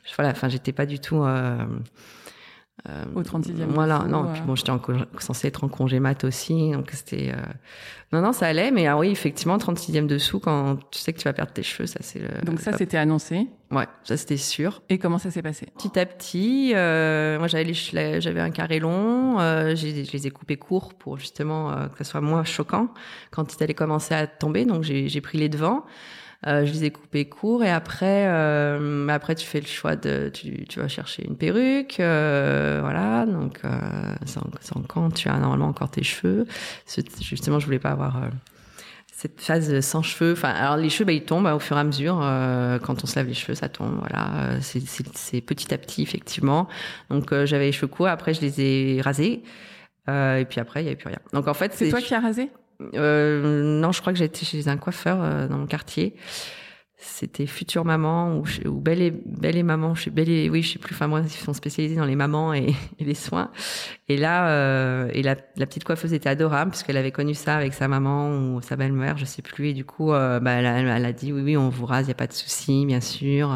[0.05, 1.25] je, voilà, enfin, j'étais pas du tout.
[2.89, 3.67] Euh, Au 36e.
[3.69, 4.33] Voilà, non.
[4.33, 4.73] Puis bon, j'étais
[5.19, 7.33] censée être en congé mat aussi, donc c'était.
[7.33, 7.41] Euh...
[8.13, 11.25] Non, non, ça allait, mais ah oui, effectivement, 36e dessous, quand tu sais que tu
[11.25, 12.29] vas perdre tes cheveux, ça c'est le.
[12.45, 13.49] Donc ça, c'était annoncé.
[13.71, 14.83] Ouais, ça c'était sûr.
[14.89, 15.67] Et comment ça s'est passé?
[15.77, 20.57] Petit à petit, euh, moi j'avais j'avais un carré long, euh, je les ai coupés
[20.57, 22.89] courts pour justement euh, que ça soit moins choquant
[23.31, 25.85] quand il allait commencer à tomber, donc j'ai pris les devants.
[26.47, 30.31] Euh, je les ai coupés courts et après, euh, après tu fais le choix de,
[30.33, 33.25] tu, tu vas chercher une perruque, euh, voilà.
[33.25, 33.61] Donc,
[34.27, 34.41] c'est
[34.89, 36.47] quand tu as normalement encore tes cheveux.
[37.21, 38.29] Justement, je voulais pas avoir
[39.11, 40.33] cette phase sans cheveux.
[40.33, 42.21] Enfin, alors les cheveux, bah, ils tombent au fur et à mesure.
[42.23, 43.97] Euh, quand on se lave les cheveux, ça tombe.
[43.99, 46.69] Voilà, c'est petit à petit effectivement.
[47.09, 48.09] Donc, j'avais les cheveux courts.
[48.09, 49.43] Après, je les ai rasés.
[50.09, 51.21] et puis après, il y avait plus rien.
[51.33, 52.51] Donc en fait, c'est toi qui as rasé?
[52.81, 56.15] Non, je crois que j'étais chez un coiffeur euh, dans mon quartier.
[56.97, 59.95] C'était Future Maman ou, Belle et Belle et Maman.
[59.95, 60.95] Je suis Belle et oui, je sais plus.
[60.95, 63.51] Enfin moi, ils sont spécialisés dans les mamans et, les soins.
[64.09, 67.89] Et là, euh, et la, petite coiffeuse était adorable puisqu'elle avait connu ça avec sa
[67.89, 69.69] maman ou sa belle-mère, je sais plus.
[69.69, 72.09] Et du coup, euh, bah, elle, elle, a dit oui, oui, on vous rase, il
[72.09, 73.51] y a pas de souci, bien sûr.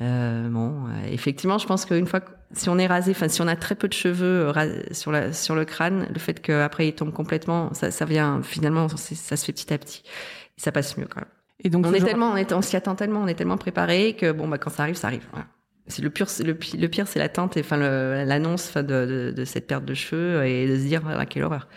[0.00, 2.20] Euh, bon, effectivement, je pense qu'une fois,
[2.52, 5.32] si on est rasé, enfin, si on a très peu de cheveux euh, sur, la,
[5.32, 9.44] sur le crâne, le fait qu'après il tombe complètement, ça, ça vient finalement, ça se
[9.44, 10.02] fait petit à petit,
[10.56, 11.30] et ça passe mieux quand même.
[11.64, 14.14] Et donc, on est tellement, on, est, on s'y attend tellement, on est tellement préparé
[14.14, 15.24] que bon, bah, quand ça arrive, ça arrive.
[15.30, 15.46] Voilà.
[15.86, 19.68] c'est le pire, le, le pire, c'est l'attente et enfin l'annonce de, de, de, cette
[19.68, 21.68] perte de cheveux et de se dire ah, quelle horreur.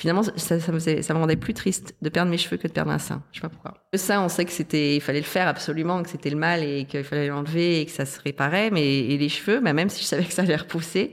[0.00, 2.72] Finalement, ça, ça, me, ça me rendait plus triste de perdre mes cheveux que de
[2.72, 3.22] perdre un sein.
[3.32, 3.74] Je sais pas pourquoi.
[3.92, 6.64] Le sein, on sait que c'était, il fallait le faire absolument, que c'était le mal
[6.64, 8.70] et qu'il fallait l'enlever et que ça se réparait.
[8.70, 11.12] Mais et les cheveux, bah, même si je savais que ça allait repousser,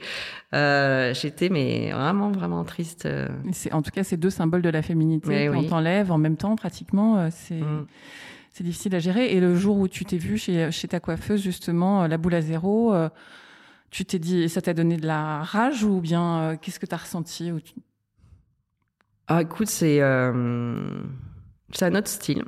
[0.53, 3.07] euh, j'étais mais vraiment vraiment triste.
[3.07, 3.27] Euh.
[3.51, 6.55] C'est en tout cas ces deux symboles de la féminité qu'on t'enlève en même temps
[6.55, 7.17] pratiquement.
[7.17, 7.87] Euh, c'est mm.
[8.53, 9.33] c'est difficile à gérer.
[9.33, 12.41] Et le jour où tu t'es vue chez, chez ta coiffeuse justement, la boule à
[12.41, 12.95] zéro.
[13.91, 16.99] tu t'es dit, ça t'a donné de la rage ou bien qu'est-ce que tu as
[16.99, 17.51] ressenti
[19.27, 21.01] ah, écoute, c'est euh,
[21.73, 22.45] c'est un autre style.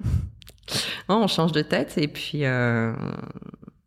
[1.10, 2.94] on change de tête et puis euh,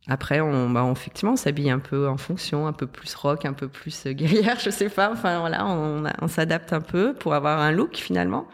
[0.09, 3.46] après, on, bah, on, effectivement, on s'habille un peu en fonction, un peu plus rock,
[3.46, 5.11] un peu plus guerrière, je sais pas.
[5.11, 8.46] Enfin voilà, on, s'adapte un peu pour avoir un look finalement.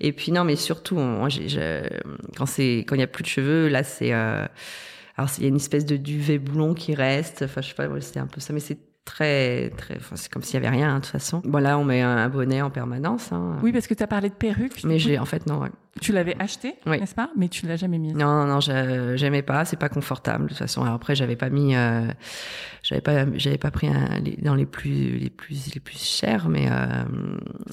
[0.00, 3.82] Et puis non, mais surtout, quand c'est quand il y a plus de cheveux, là
[3.82, 4.46] c'est euh,
[5.16, 7.42] alors il y a une espèce de duvet boulon qui reste.
[7.42, 10.42] Enfin je sais pas, c'est un peu ça, mais c'est très, très, enfin, c'est comme
[10.42, 11.42] s'il y avait rien, hein, de toute façon.
[11.44, 13.32] Voilà, on met un bonnet en permanence.
[13.32, 13.58] Hein.
[13.62, 14.84] Oui, parce que tu as parlé de perruque.
[14.84, 15.70] Mais j'ai, en fait, non, ouais.
[16.00, 17.30] Tu l'avais acheté, n'est-ce pas?
[17.36, 18.12] Mais tu l'as jamais mis.
[18.12, 19.64] Non, non, j'aimais pas.
[19.64, 20.82] C'est pas confortable de toute façon.
[20.82, 22.08] Alors après, j'avais pas mis, euh,
[22.82, 26.68] j'avais pas, j'avais pas pris un, dans les plus, les plus, les plus chers, mais.
[26.70, 27.04] Euh,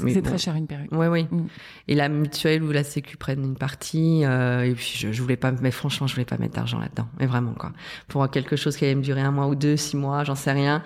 [0.08, 0.90] c'est très cher une perruque.
[0.92, 1.28] Oui, oui.
[1.30, 1.48] Mm.
[1.88, 4.26] Et la mutuelle ou la Sécu prennent une partie.
[4.26, 7.08] Euh, et puis je, je voulais pas, mais franchement, je voulais pas mettre d'argent là-dedans.
[7.20, 7.72] Mais vraiment quoi.
[8.08, 10.52] Pour quelque chose qui allait me durer un mois ou deux, six mois, j'en sais
[10.52, 10.84] rien.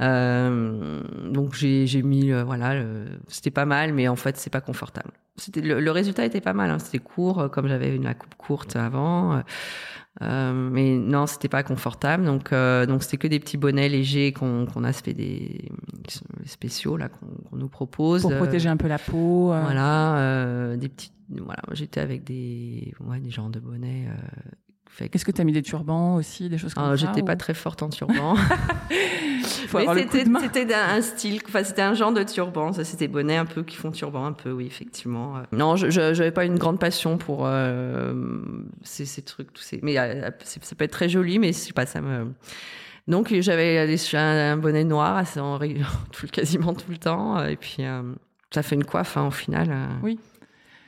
[0.00, 1.00] Euh,
[1.30, 2.82] donc j'ai, j'ai mis, euh, voilà,
[3.28, 5.12] c'était pas mal, mais en fait, c'est pas confortable.
[5.56, 6.70] Le, résultat était pas mal.
[6.70, 6.78] Hein.
[6.78, 9.36] C'était court, euh, comme j'avais une coupe courte avant.
[9.36, 9.40] Euh,
[10.20, 12.24] euh, mais non, c'était pas confortable.
[12.24, 15.70] Donc, euh, donc c'était que des petits bonnets légers qu'on qu'on a fait des
[16.44, 19.46] spéciaux là qu'on nous propose pour protéger un peu la peau.
[19.46, 21.12] Voilà, des petits.
[21.30, 24.06] Voilà, j'étais avec des ouais des genres de bonnets
[24.98, 27.36] Qu'est-ce que tu as mis des turbans aussi, des choses comme ah, ça J'étais pas
[27.36, 28.36] très forte en turban.
[29.68, 32.72] c'était un style, enfin c'était un genre de turban.
[32.72, 35.42] Ça c'était bonnet un peu qui font turban un peu, oui effectivement.
[35.52, 38.12] Non, je j'avais pas une grande passion pour euh,
[38.82, 39.80] ces, ces, trucs, tous ces.
[39.82, 42.32] Mais euh, ça peut être très joli, mais je sais pas, ça me.
[43.08, 45.58] Donc j'avais un bonnet noir en,
[46.12, 48.02] tout, quasiment tout le temps, et puis euh,
[48.50, 49.74] ça fait une coiffe hein, au final.
[50.02, 50.18] Oui.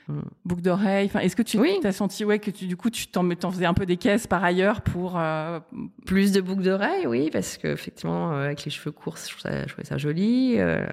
[0.08, 0.20] Mm.
[0.44, 1.06] Boucle d'oreille.
[1.06, 3.72] Enfin, est-ce que tu as senti ouais que tu du coup tu t'en, faisais un
[3.72, 5.60] peu des caisses par ailleurs pour euh,
[6.04, 9.84] plus de boucles d'oreilles, oui, parce que effectivement euh, avec les cheveux courts, je trouvais
[9.84, 10.56] ça, joli.
[10.58, 10.84] Euh,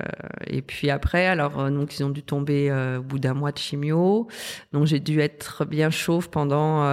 [0.47, 4.27] et puis après, alors donc ils ont dû tomber au bout d'un mois de chimio,
[4.71, 6.83] donc j'ai dû être bien chauve pendant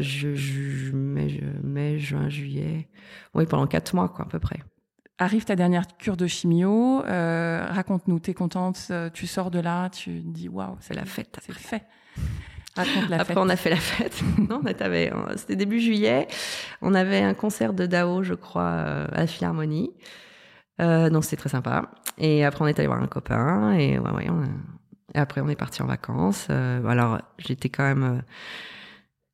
[0.00, 2.88] je, mai, juin, juillet,
[3.34, 4.60] oui pendant quatre mois quoi à peu près.
[5.18, 9.88] Arrive ta dernière cure de chimio, euh, raconte-nous, t'es contente, euh, tu sors de là,
[9.88, 11.84] tu dis waouh, c'est la fête, c'est fait.
[12.76, 14.20] Raconte la Après, on a fait la fête.
[14.48, 14.60] non,
[15.36, 16.26] c'était début juillet.
[16.82, 19.92] On avait un concert de Dao, je crois, euh, à la Philharmonie.
[20.80, 21.90] Euh, donc c'était très sympa.
[22.18, 23.74] Et après, on est allé voir un copain.
[23.74, 24.26] Et ouais, ouais,
[25.14, 26.48] et après, on est parti en vacances.
[26.50, 28.22] Euh, alors, j'étais quand même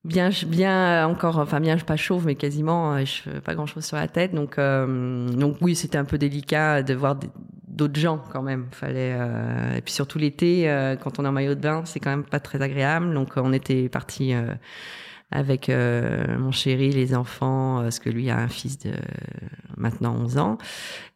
[0.04, 3.84] bien bien euh, encore enfin bien pas chauve mais quasiment euh, je pas grand chose
[3.84, 4.34] sur la tête.
[4.34, 7.18] Donc euh, donc oui c'était un peu délicat de voir
[7.68, 8.66] d'autres gens quand même.
[8.72, 9.16] Fallait
[9.76, 10.64] et puis surtout l'été
[11.02, 13.12] quand on est en maillot de bain c'est quand même pas très agréable.
[13.14, 14.34] Donc on était parti
[15.32, 18.92] avec euh, mon chéri, les enfants, euh, parce que lui a un fils de
[19.76, 20.58] maintenant 11 ans,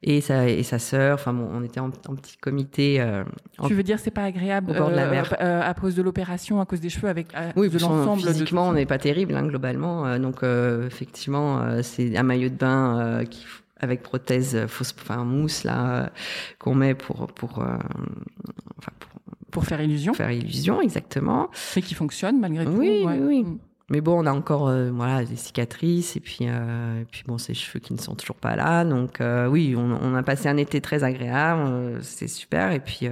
[0.02, 1.14] et sa, et sa sœur.
[1.14, 3.00] Enfin, bon, on était en, petit comité.
[3.00, 3.24] Euh,
[3.66, 6.60] tu veux dire c'est pas agréable au bord de la mer à cause de l'opération,
[6.60, 8.22] à cause des cheveux, avec oui, de l'ensemble.
[8.22, 10.18] Physiquement, on n'est pas terrible hein, globalement.
[10.18, 13.44] donc effectivement, c'est un maillot de bain qui
[13.80, 16.10] avec prothèse fausse, enfin mousse là
[16.58, 19.10] qu'on met pour pour, enfin, pour
[19.50, 20.14] pour faire illusion.
[20.14, 21.50] Faire illusion, exactement.
[21.76, 22.72] Mais qui fonctionne malgré tout.
[22.72, 23.46] Oui, oui, oui.
[23.90, 27.36] Mais bon, on a encore euh, voilà des cicatrices et puis euh, et puis bon,
[27.36, 28.82] ces cheveux qui ne sont toujours pas là.
[28.82, 32.72] Donc euh, oui, on, on, a passé un été très agréable, c'est super.
[32.72, 33.10] Et puis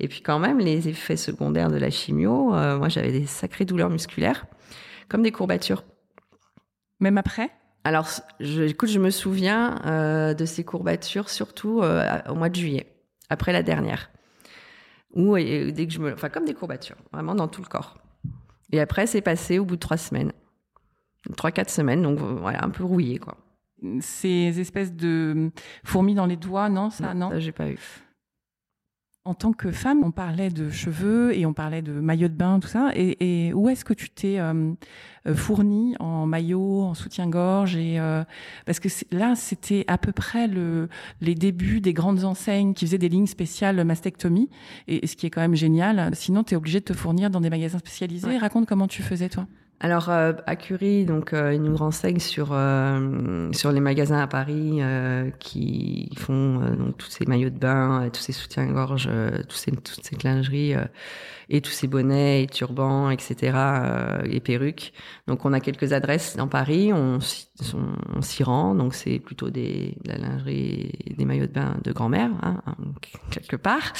[0.00, 3.90] et puis quand même les effets secondaires de la chimio, moi j'avais des sacrées douleurs
[3.90, 4.46] musculaires,
[5.08, 5.84] comme des courbatures.
[6.98, 7.50] Même après?
[7.84, 11.82] Alors, je, écoute, je me souviens de ces courbatures surtout
[12.28, 12.86] au mois de juillet,
[13.28, 14.10] après la dernière,
[15.14, 18.01] ou dès que je me, enfin comme des courbatures, vraiment dans tout le corps.
[18.72, 20.32] Et après, c'est passé au bout de trois semaines.
[21.36, 23.36] Trois, quatre semaines, donc voilà, un peu rouillé, quoi.
[24.00, 25.50] Ces espèces de
[25.84, 27.78] fourmis dans les doigts, non, ça, non, ça, j'ai pas eu.
[29.24, 32.58] En tant que femme, on parlait de cheveux et on parlait de maillot de bain,
[32.58, 32.90] tout ça.
[32.96, 34.72] Et, où est-ce que tu t'es euh,
[35.28, 38.24] euh, fournie en maillot, en soutien-gorge et euh,
[38.66, 40.88] parce que là, c'était à peu près le,
[41.20, 44.50] les débuts des grandes enseignes qui faisaient des lignes spéciales mastectomie.
[44.88, 46.10] Et, ce qui est quand même génial.
[46.16, 48.38] Sinon, tu es obligé de te fournir dans des magasins spécialisés.
[48.38, 49.46] Raconte comment tu faisais toi.
[49.82, 52.56] Alors à Curie, donc ils nous renseignent sur
[53.52, 54.80] sur les magasins à Paris
[55.40, 59.10] qui font donc tous ces maillots de bain, tous ces soutiens-gorge,
[59.48, 60.74] tous ces, toutes ces lingeries
[61.50, 63.58] et tous ces bonnets et turbans, etc.
[64.24, 64.92] et perruques.
[65.26, 67.18] Donc on a quelques adresses dans Paris, on,
[68.14, 68.74] on s'y rend.
[68.74, 72.62] Donc c'est plutôt des de la lingerie, des maillots de bain de grand-mère, hein,
[73.30, 73.92] quelque part.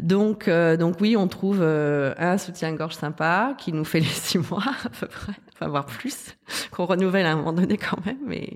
[0.00, 4.38] Donc, euh, donc oui, on trouve euh, un soutien-gorge sympa qui nous fait les six
[4.38, 6.36] mois à peu près, enfin voire plus,
[6.70, 8.18] qu'on renouvelle à un moment donné quand même.
[8.26, 8.50] Mais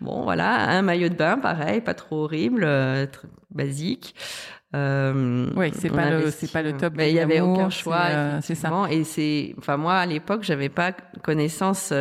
[0.00, 3.06] bon, voilà, un maillot de bain, pareil, pas trop horrible, euh,
[3.50, 4.14] basique.
[4.74, 6.92] Euh, oui, c'est pas le c'est pas le top.
[6.96, 8.70] Mais il y avait aucun choix, c'est ça.
[8.90, 11.92] Et c'est, enfin moi à l'époque j'avais pas connaissance.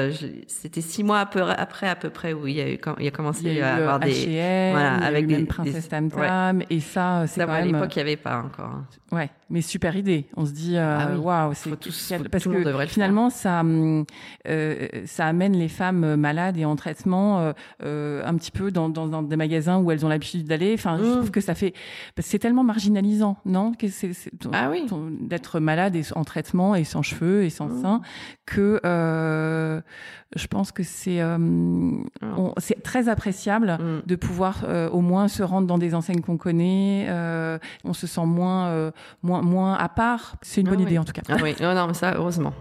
[0.48, 3.12] C'était six mois après à peu près où il y a eu il y a
[3.12, 7.50] commencé à avoir des voilà avec des princesses Tam Tam et ça c'est même.
[7.50, 8.66] À l'époque il y avait pas encore.
[8.66, 8.86] Hein.
[9.12, 10.26] Ouais, mais super idée.
[10.36, 11.90] On se dit, euh, ah waouh, c'est tout
[12.32, 14.06] parce que finalement ça, hum,
[14.48, 19.08] euh, ça amène les femmes malades et en traitement euh, un petit peu dans, dans,
[19.08, 20.74] dans, des magasins où elles ont l'habitude d'aller.
[20.74, 21.12] Enfin, je mmh.
[21.12, 21.74] trouve que ça fait,
[22.20, 23.74] c'est tellement marginalisant, non?
[23.74, 24.12] Que c'est
[24.52, 24.86] ah oui.
[25.22, 27.82] d'être malade et en traitement et sans cheveux et sans mmh.
[27.82, 28.02] seins
[28.46, 28.80] que
[30.36, 31.38] je pense que c'est ah.
[32.58, 34.02] c'est très appréciable mmh.
[34.06, 37.08] de pouvoir au moins se rendre dans des enseignes qu'on connaît.
[37.86, 38.92] on se sent moins
[39.24, 40.36] moins, moins à part.
[40.42, 41.22] C'est une bonne idée en tout cas.
[41.30, 42.54] Ah oui, non, non, mais ça, heureusement.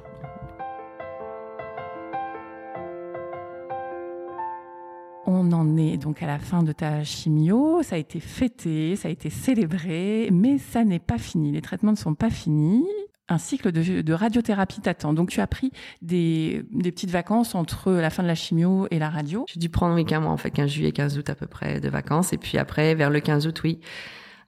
[5.28, 9.08] On en est donc à la fin de ta chimio, ça a été fêté, ça
[9.08, 12.86] a été célébré, mais ça n'est pas fini, les traitements ne sont pas finis.
[13.28, 15.12] Un cycle de, radiothérapie t'attend.
[15.12, 19.10] Donc tu as pris des, petites vacances entre la fin de la chimio et la
[19.10, 19.44] radio.
[19.48, 21.88] J'ai dû prendre oui, mois, en fait, 15 juillet, 15 août à peu près de
[21.88, 22.32] vacances.
[22.32, 23.80] Et puis après, vers le 15 août, oui,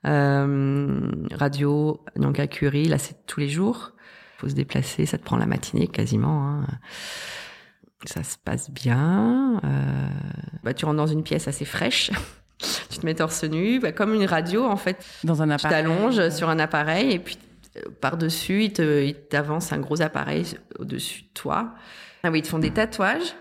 [0.07, 3.93] euh, radio, donc à Curie, là c'est tous les jours.
[4.39, 6.47] Faut se déplacer, ça te prend la matinée quasiment.
[6.47, 6.67] Hein.
[8.05, 9.61] Ça se passe bien.
[9.65, 10.09] Euh,
[10.63, 12.13] bah, tu rentres dans une pièce assez fraîche.
[12.91, 15.05] tu te mets torse nu, bah, comme une radio en fait.
[15.25, 15.83] Dans un appareil.
[15.83, 17.37] Tu t'allonges sur un appareil et puis
[17.77, 20.47] euh, par-dessus, ils t'avancent un gros appareil
[20.79, 21.75] au-dessus de toi.
[22.23, 23.35] Ah oui, ils te font des tatouages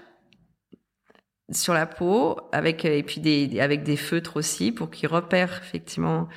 [1.52, 6.28] sur la peau avec et puis des avec des feutres aussi pour qu'ils repèrent effectivement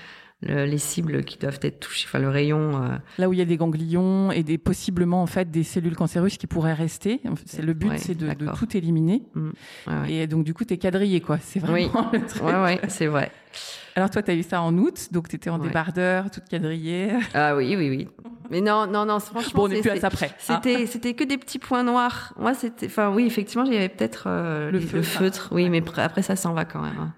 [0.43, 2.83] les cibles qui doivent être touchées, enfin le rayon.
[2.83, 5.97] Euh, Là où il y a des ganglions et des possiblement en fait des cellules
[5.97, 7.21] cancéreuses qui pourraient rester.
[7.45, 9.23] C'est le but, c'est de, tout éliminer.
[9.35, 9.51] Mm.
[10.09, 11.39] Et donc du coup, tu es quadrillé quoi.
[11.39, 11.75] C'est vraiment
[12.13, 12.19] oui.
[12.19, 12.43] le truc.
[12.43, 13.31] Ouais, ouais, c'est vrai.
[13.97, 17.11] Alors toi, tu as eu ça en août, donc tu étais en débardeur, toute quadrillée.
[17.35, 18.09] Ah oui, oui, oui.
[18.51, 19.53] Mais non, non, non, franchement.
[19.55, 20.27] Bon, on n'est plus à ça près.
[20.27, 20.61] Hein.
[20.63, 22.33] C'était, c'était que des petits points noirs.
[22.39, 26.37] Moi, c'était, enfin, oui, effectivement, j'y avais peut-être euh, le, feutre, oui, mais après ça
[26.37, 27.13] s'en va quand même.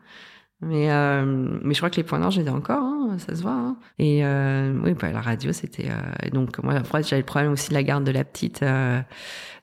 [0.62, 1.25] Mais, euh,
[1.62, 3.53] mais je crois que les points noirs, j'ai encore, hein, ça se voit.
[3.53, 3.77] Hein.
[3.98, 5.90] Et euh, oui, bah, la radio, c'était.
[5.90, 8.62] Euh, donc, moi, après, j'avais le problème aussi de la garde de la petite.
[8.62, 9.03] Euh,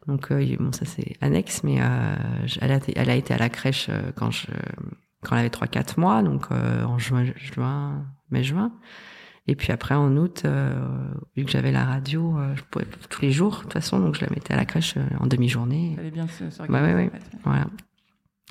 [0.08, 3.90] donc, euh, bon, ça, c'est annexe, mais elle a, elle, a, été à la crèche
[4.16, 4.48] quand, je,
[5.24, 8.74] quand elle avait 3-4 mois, donc en juin, juin, mai-juin.
[9.48, 10.44] Et puis après, en août,
[11.36, 14.22] vu que j'avais la radio, je pouvais tous les jours, de toute façon, donc je
[14.22, 15.94] la mettais à la crèche en demi-journée.
[15.96, 17.12] Ça allait bien se, se bah, ouais, ouais,
[17.44, 17.66] Voilà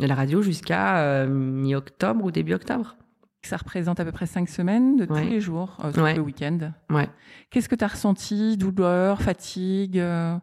[0.07, 2.97] la radio jusqu'à euh, mi-octobre ou début octobre.
[3.43, 6.73] Ça représente à peu près cinq semaines de tous les jours, euh, tout le week-end.
[6.91, 7.09] Ouais.
[7.51, 8.57] Qu'est-ce que tu as ressenti?
[8.57, 10.37] Douleur, fatigue euh?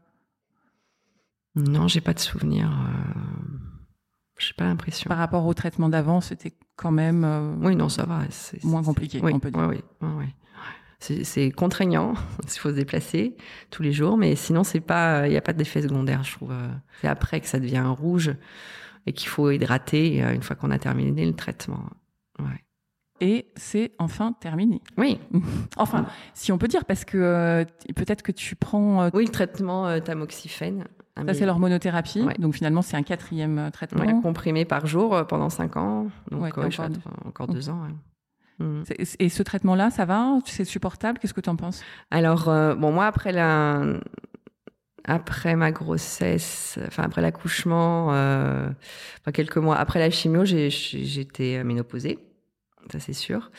[1.55, 2.69] Non, j'ai pas de souvenir.
[2.71, 3.21] Euh...
[4.37, 5.07] J'ai pas l'impression.
[5.07, 7.57] Par rapport au traitement d'avant, c'était quand même.
[7.61, 8.21] oui, non, ça va.
[8.29, 9.67] C'est moins compliqué, oui, on peut dire.
[9.69, 10.25] Oui, oui, oui.
[10.99, 13.35] C'est contraignant, il faut se déplacer
[13.69, 16.53] tous les jours, mais sinon c'est pas, il n'y a pas d'effet secondaire, je trouve.
[17.01, 18.31] C'est après que ça devient rouge
[19.05, 21.83] et qu'il faut hydrater euh, une fois qu'on a terminé le traitement.
[22.39, 22.63] Ouais.
[23.21, 24.81] Et c'est enfin terminé.
[24.97, 25.19] Oui.
[25.77, 27.65] enfin, si on peut dire, parce que euh,
[27.95, 29.03] peut-être que tu prends.
[29.03, 30.85] Euh, oui, le traitement tamoxifène.
[31.25, 32.25] Ça, c'est l'hormonothérapie.
[32.39, 34.21] Donc finalement, c'est un quatrième traitement.
[34.21, 36.07] comprimé par jour pendant cinq ans.
[36.29, 36.89] Donc encore,
[37.25, 37.83] encore, deux ans.
[38.59, 38.83] Mm.
[39.19, 40.37] Et ce traitement-là, ça va?
[40.43, 41.19] C'est supportable?
[41.19, 41.81] Qu'est-ce que tu en penses?
[42.11, 43.81] Alors, bon, moi, après la,
[45.07, 48.67] après ma grossesse, enfin après l'accouchement, euh,
[49.21, 52.19] enfin quelques mois après la chimio, j'étais ménopausée,
[52.91, 53.51] ça c'est sûr.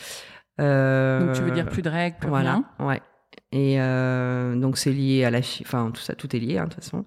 [0.61, 2.87] Euh, donc tu veux dire plus de règles, plus voilà, rien?
[2.87, 3.02] ouais.
[3.52, 6.74] Et euh, donc c'est lié à la, enfin tout ça, tout est lié hein, de
[6.74, 7.04] toute façon.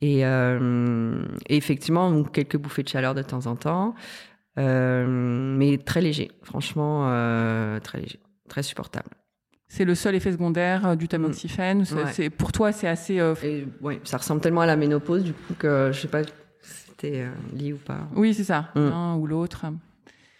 [0.00, 3.94] Et, euh, et effectivement, donc, quelques bouffées de chaleur de temps en temps,
[4.58, 9.10] euh, mais très léger, franchement euh, très léger, très supportable.
[9.68, 11.82] C'est le seul effet secondaire euh, du tamoxifène.
[11.82, 11.86] Mm.
[12.12, 13.18] C'est pour toi, c'est assez.
[13.18, 13.34] Euh,
[14.04, 16.30] ça ressemble tellement à la ménopause du coup que je sais pas si
[16.62, 18.08] c'était euh, lié ou pas.
[18.14, 18.88] Oui, c'est ça, mm.
[18.88, 19.66] l'un ou l'autre.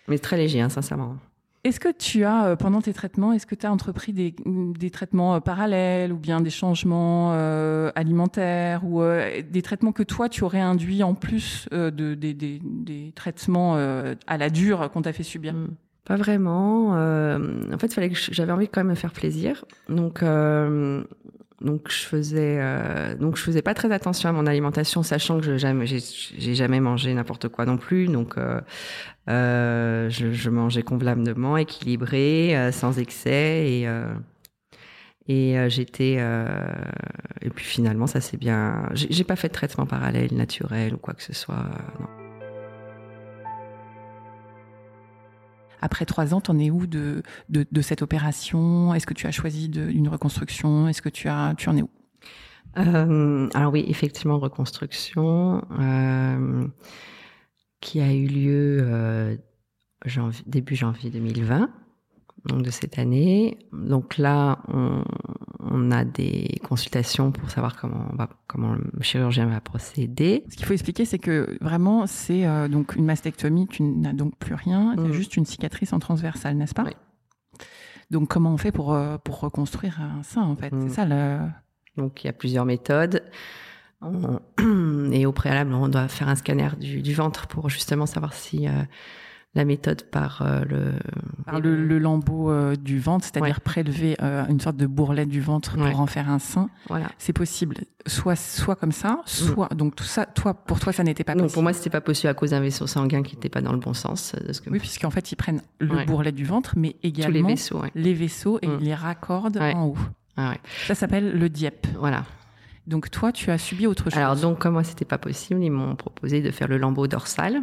[0.09, 1.17] Mais très léger, hein, sincèrement.
[1.65, 4.91] Est-ce que tu as, euh, pendant tes traitements, est-ce que tu as entrepris des, des
[4.91, 10.61] traitements parallèles ou bien des changements euh, alimentaires ou des traitements que toi, tu aurais
[10.61, 15.55] induits en plus de, des, des, des, traitements à la dure qu'on t'a fait subir?
[15.55, 15.69] Hmm.
[16.05, 16.91] Pas vraiment.
[16.91, 17.99] en fait,
[18.31, 19.65] j'avais envie quand même me faire plaisir.
[19.89, 20.23] Donc,
[21.65, 25.87] donc je faisais euh, faisais pas très attention à mon alimentation, sachant que je jamais
[25.87, 28.07] j'ai jamais mangé n'importe quoi non plus.
[28.07, 28.61] Donc euh,
[29.31, 34.15] euh, je, mangeais convenablement, équilibré, euh, sans excès et euh,
[35.31, 36.19] euh, j'étais
[37.41, 38.91] et puis finalement ça s'est bien.
[38.93, 41.65] J'ai pas fait de traitement parallèle naturel ou quoi que ce soit.
[45.85, 48.95] Après trois ans, t'en es où de, de, cette opération?
[48.95, 50.89] Est-ce que tu as choisi une reconstruction?
[50.89, 51.91] Est-ce que tu as, tu en es où?
[52.79, 56.67] Euh, Alors oui, effectivement, reconstruction euh,
[57.81, 59.37] qui a eu lieu euh,
[60.47, 61.69] début janvier 2020
[62.47, 63.59] donc de cette année.
[63.73, 65.03] Donc là, on,
[65.61, 70.45] on, a des consultations pour savoir comment on va, comment le chirurgien va procéder.
[70.51, 73.67] Ce qu'il faut expliquer, c'est que vraiment, c'est euh, donc une mastectomie.
[73.69, 74.95] Tu n'as donc plus rien.
[74.97, 75.13] Mm.
[75.13, 76.93] juste une cicatrice en transversale, n'est-ce pas oui.
[78.11, 80.71] Donc comment on fait pour euh, pour reconstruire un sein en fait?
[80.71, 80.91] C'est mm.
[80.91, 81.39] ça le.
[81.97, 83.23] Donc il y a plusieurs méthodes.
[85.13, 88.69] Et au préalable, on doit faire un scanner du, du ventre pour justement savoir si
[88.69, 88.73] euh,
[89.55, 90.93] la méthode par euh, le...
[91.45, 95.41] Par le, le lambeau euh, du ventre, c'est-à-dire prélever euh, une sorte de bourrelet du
[95.41, 96.71] ventre pour en faire un sein.
[96.89, 97.07] Voilà.
[97.19, 97.77] C'est possible,
[98.07, 100.27] soit soit comme ça, soit donc tout ça.
[100.27, 101.49] Toi, pour toi, ça n'était pas possible.
[101.49, 103.73] Non, pour moi, c'était pas possible à cause d'un vaisseau sanguin qui n'était pas dans
[103.73, 104.35] le bon sens.
[104.35, 104.71] De ce que...
[104.71, 108.59] Oui, puisqu'en fait, ils prennent le bourrelet du ventre, mais également les vaisseaux, les vaisseaux
[108.63, 108.79] et mm.
[108.81, 109.99] ils les raccordent en haut.
[110.37, 110.55] Ah
[110.87, 111.87] ça s'appelle le DIEP.
[111.99, 112.25] Voilà.
[112.87, 114.19] Donc toi, tu as subi autre chose.
[114.19, 117.63] Alors donc comme moi c'était pas possible, ils m'ont proposé de faire le lambeau dorsal.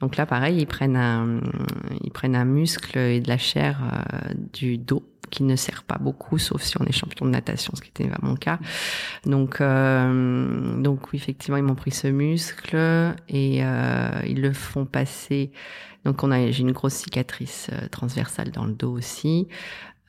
[0.00, 1.40] Donc là pareil, ils prennent un
[2.02, 5.98] ils prennent un muscle et de la chair euh, du dos qui ne sert pas
[5.98, 8.58] beaucoup, sauf si on est champion de natation, ce qui était pas mon cas.
[9.24, 12.76] Donc, euh, donc effectivement, ils m'ont pris ce muscle
[13.28, 15.50] et euh, ils le font passer.
[16.04, 19.48] Donc, on a, j'ai une grosse cicatrice euh, transversale dans le dos aussi.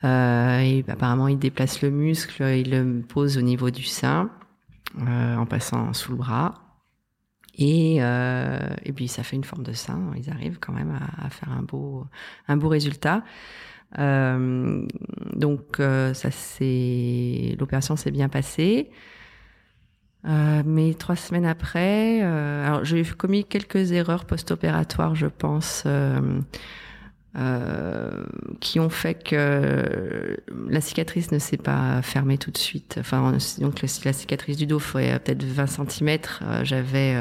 [0.04, 4.30] Euh, et apparemment, ils déplacent le muscle, ils le posent au niveau du sein.
[4.96, 6.54] Euh, en passant sous le bras.
[7.56, 10.12] Et, euh, et puis ça fait une forme de sein.
[10.16, 12.06] Ils arrivent quand même à, faire un beau,
[12.46, 13.24] un beau résultat.
[13.98, 14.86] Euh,
[15.34, 18.90] donc l'opération s'est bien passée.
[20.24, 25.84] Mais trois semaines après, alors j'ai commis quelques erreurs post-opératoires, je pense.
[27.36, 28.24] Euh,
[28.58, 32.96] qui ont fait que la cicatrice ne s'est pas fermée tout de suite.
[32.98, 36.18] Enfin, donc la cicatrice du dos ferait peut-être 20 cm.
[36.42, 37.14] Euh, j'avais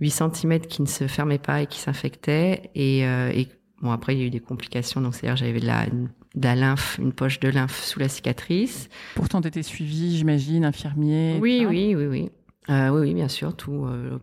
[0.00, 2.70] 8 euh, cm qui ne se fermaient pas et qui s'infectaient.
[2.74, 3.48] Et, et,
[3.82, 5.02] bon, après, il y a eu des complications.
[5.02, 8.88] Donc, c'est-à-dire, j'avais de la, de la lymphe, une poche de lymphe sous la cicatrice.
[9.14, 11.38] Pourtant, tu étais suivi, j'imagine, infirmier.
[11.38, 12.30] Oui, oui, oui, oui.
[12.70, 14.18] Euh, oui, oui, bien sûr, tout euh,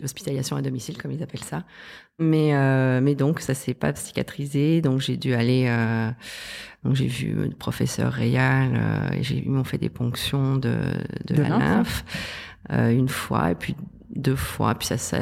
[0.00, 1.64] l'hospitalisation à domicile, comme ils appellent ça.
[2.20, 5.66] Mais euh, mais donc ça s'est pas cicatrisé, donc j'ai dû aller.
[5.68, 6.10] Euh,
[6.84, 10.76] donc j'ai vu le professeur Réal, euh, et j'ai ils m'ont fait des ponctions de
[11.26, 12.04] de, de la lymphe,
[12.70, 13.74] une fois et puis
[14.14, 14.74] deux fois.
[14.74, 15.18] Puis ça, ça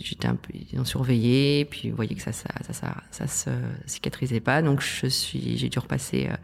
[0.00, 3.26] j'étais un peu, ils ont surveillé, puis ils voyaient que ça ça ça ça, ça
[3.26, 3.50] se
[3.86, 6.36] cicatrisait pas, donc je suis, j'ai dû repasser euh,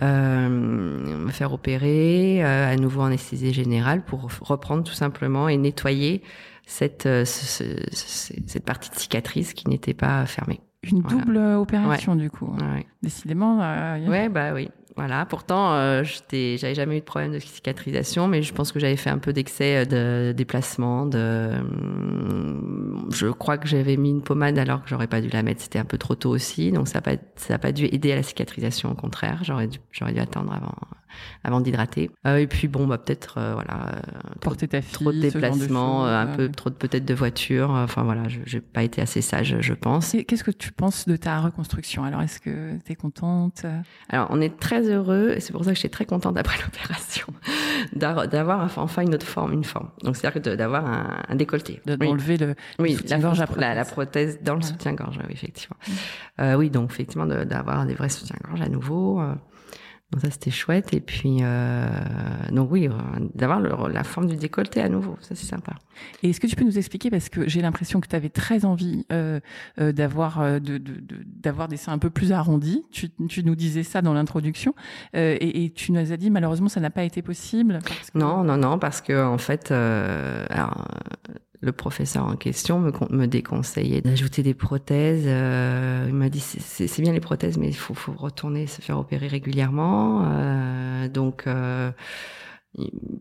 [0.00, 6.22] me faire opérer, euh, à nouveau anesthésie générale pour reprendre tout simplement et nettoyer
[6.66, 10.60] cette, euh, cette partie de cicatrice qui n'était pas fermée.
[10.84, 12.52] Une double opération du coup.
[12.60, 12.86] Ouais.
[13.02, 13.60] Décidément.
[13.62, 14.68] Euh, ouais, bah oui.
[14.96, 15.24] Voilà.
[15.26, 19.10] Pourtant, euh, j'avais jamais eu de problème de cicatrisation, mais je pense que j'avais fait
[19.10, 21.06] un peu d'excès de déplacement.
[21.06, 21.52] De,
[23.10, 25.62] je crois que j'avais mis une pommade alors que j'aurais pas dû la mettre.
[25.62, 28.12] C'était un peu trop tôt aussi, donc ça n'a pas, ça a pas dû aider
[28.12, 28.90] à la cicatrisation.
[28.90, 30.74] Au contraire, j'aurais dû, j'aurais dû attendre avant,
[31.42, 32.10] avant d'hydrater.
[32.26, 34.02] Euh, et puis bon, bah peut-être euh, voilà,
[34.40, 37.70] porter ta fille, trop de déplacements, un peu trop de peut-être de voitures.
[37.70, 40.14] Enfin voilà, j'ai pas été assez sage, je pense.
[40.28, 42.04] Qu'est-ce que tu penses de ta reconstruction?
[42.04, 43.64] Alors, est-ce que tu es contente?
[44.10, 47.26] Alors, on est très heureux et c'est pour ça que j'étais très contente après l'opération
[47.92, 49.90] d'avoir enfin une autre forme, une forme.
[50.02, 54.54] Donc c'est-à-dire d'avoir un, un, décolleté, d'enlever le, oui, soutien-gorge la, la, la, prothèse dans
[54.54, 55.76] le soutien-gorge, oui, effectivement.
[56.40, 59.20] Euh, oui, donc effectivement d'avoir des vrais soutiens-gorge à nouveau.
[60.12, 61.88] Donc ça c'était chouette et puis euh,
[62.50, 62.92] donc oui euh,
[63.34, 65.72] d'avoir la forme du décolleté à nouveau ça c'est sympa.
[66.22, 68.64] Et est-ce que tu peux nous expliquer parce que j'ai l'impression que tu avais très
[68.64, 69.40] envie euh,
[69.80, 70.78] euh d'avoir euh, de,
[71.24, 72.84] d'avoir des seins un peu plus arrondis.
[72.90, 74.74] Tu, tu nous disais ça dans l'introduction
[75.16, 77.78] euh, et, et, tu nous as dit malheureusement ça n'a pas été possible.
[77.82, 78.18] Parce que...
[78.18, 80.86] Non non non parce que en fait alors
[81.62, 85.24] le professeur en question me, déconseillait d'ajouter des prothèses.
[85.26, 89.28] Euh, il m'a dit c'est bien les prothèses, mais il faut, retourner se faire opérer
[89.28, 90.24] régulièrement.
[90.26, 91.92] Euh, donc euh,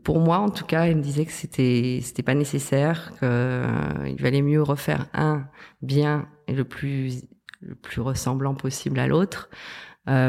[0.04, 4.42] pour moi, en tout cas, il me disait que c'était c'était pas nécessaire, qu'il valait
[4.42, 5.46] mieux refaire un
[5.84, 7.24] bien et le plus
[7.62, 9.52] le plus ressemblant possible à l'autre,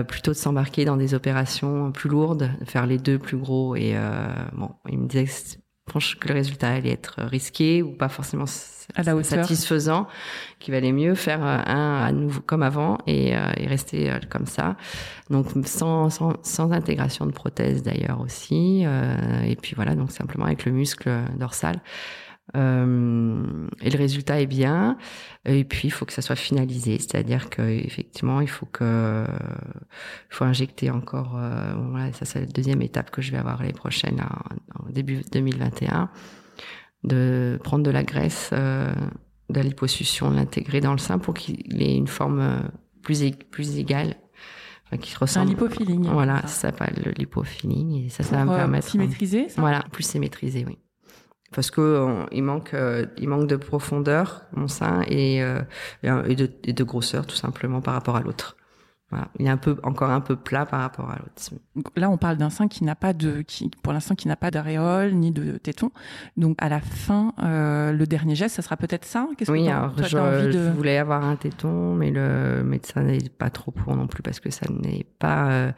[0.07, 3.75] plutôt de s'embarquer dans des opérations plus lourdes, faire les deux plus gros.
[3.75, 3.95] Et
[4.53, 8.47] bon, il me disait que, que le résultat allait être risqué ou pas forcément
[8.95, 10.07] à la satisfaisant,
[10.59, 14.19] qu'il valait mieux faire euh, un à nouveau comme avant et, euh, et rester euh,
[14.29, 14.77] comme ça.
[15.31, 18.85] Donc sans, sans, sans intégration de prothèse d'ailleurs aussi.
[19.47, 21.81] et puis voilà, donc simplement avec le muscle dorsal.
[22.57, 24.97] Euh, et le résultat est bien.
[25.45, 29.25] Et puis il faut que ça soit finalisé, c'est-à-dire qu'effectivement il faut que
[30.31, 31.37] il faut injecter encore.
[31.37, 35.23] Euh, voilà, ça c'est la deuxième étape que je vais avoir les prochaines en, début
[35.33, 36.11] 2021,
[37.05, 38.93] de prendre de la graisse, euh,
[39.49, 42.71] de la liposuction, l'intégrer dans le sein pour qu'il ait une forme
[43.03, 44.17] plus plus égale
[45.01, 45.47] qui ressemble.
[45.47, 46.05] Un lipofilling.
[46.05, 48.89] Voilà, ça s'appelle le lipofilling et ça, ça va me permettre.
[48.89, 49.47] Symétriser.
[49.57, 50.79] Voilà, plus symétriser, oui
[51.53, 55.61] parce que il manque euh, il manque de profondeur mon sein et, euh,
[56.03, 58.57] et, de, et, de, grosseur tout simplement par rapport à l'autre.
[59.11, 59.29] Voilà.
[59.39, 61.93] Il est un peu encore un peu plat par rapport à l'autre.
[61.97, 64.51] Là, on parle d'un sein qui n'a pas de, qui, pour l'instant, qui n'a pas
[64.51, 65.91] d'aréole ni de téton.
[66.39, 69.29] Donc, à la fin, euh, le dernier geste, ça sera peut-être ça?
[69.29, 69.37] Oui,
[69.67, 70.53] que alors je, envie de...
[70.53, 74.41] je, voulais avoir un téton, mais le médecin n'est pas trop pour non plus parce
[74.41, 75.51] que ça n'est pas.
[75.51, 75.73] Euh,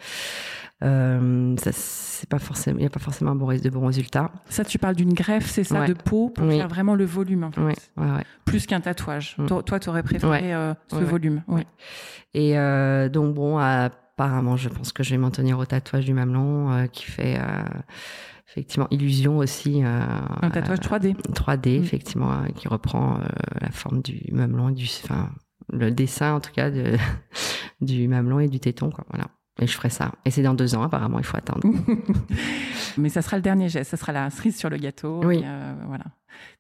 [0.85, 4.31] euh, ça, c'est pas forcément, il n'y a pas forcément un bon, de bons résultats.
[4.49, 7.53] Ça, tu parles d'une greffe, c'est ça, de peau pour faire vraiment le volume, en
[7.53, 7.61] fait.
[7.61, 9.37] Ouais, ouais, Plus qu'un tatouage.
[9.39, 9.47] Mm.
[9.47, 11.43] Toi, tu aurais préféré euh, ce volume.
[12.35, 16.13] Et euh, donc, bon, apparemment, je pense que je vais m'en tenir au tatouage du
[16.13, 17.39] mamelon euh, qui fait
[18.49, 19.83] effectivement illusion aussi.
[19.83, 21.17] un tatouage 3D.
[21.33, 21.83] 3D, mm.
[21.83, 23.21] effectivement, qui reprend
[23.61, 25.31] la forme du mamelon et du, enfin,
[25.73, 26.97] le dessin en tout cas de,
[27.81, 29.05] du mamelon et du téton, quoi.
[29.09, 29.27] Voilà.
[29.61, 30.13] Et je ferai ça.
[30.25, 31.69] Et c'est dans deux ans, apparemment, il faut attendre.
[32.99, 35.21] Mais ça sera le dernier geste, ça sera la cerise sur le gâteau.
[35.25, 35.43] Oui.
[35.45, 36.05] Euh, voilà.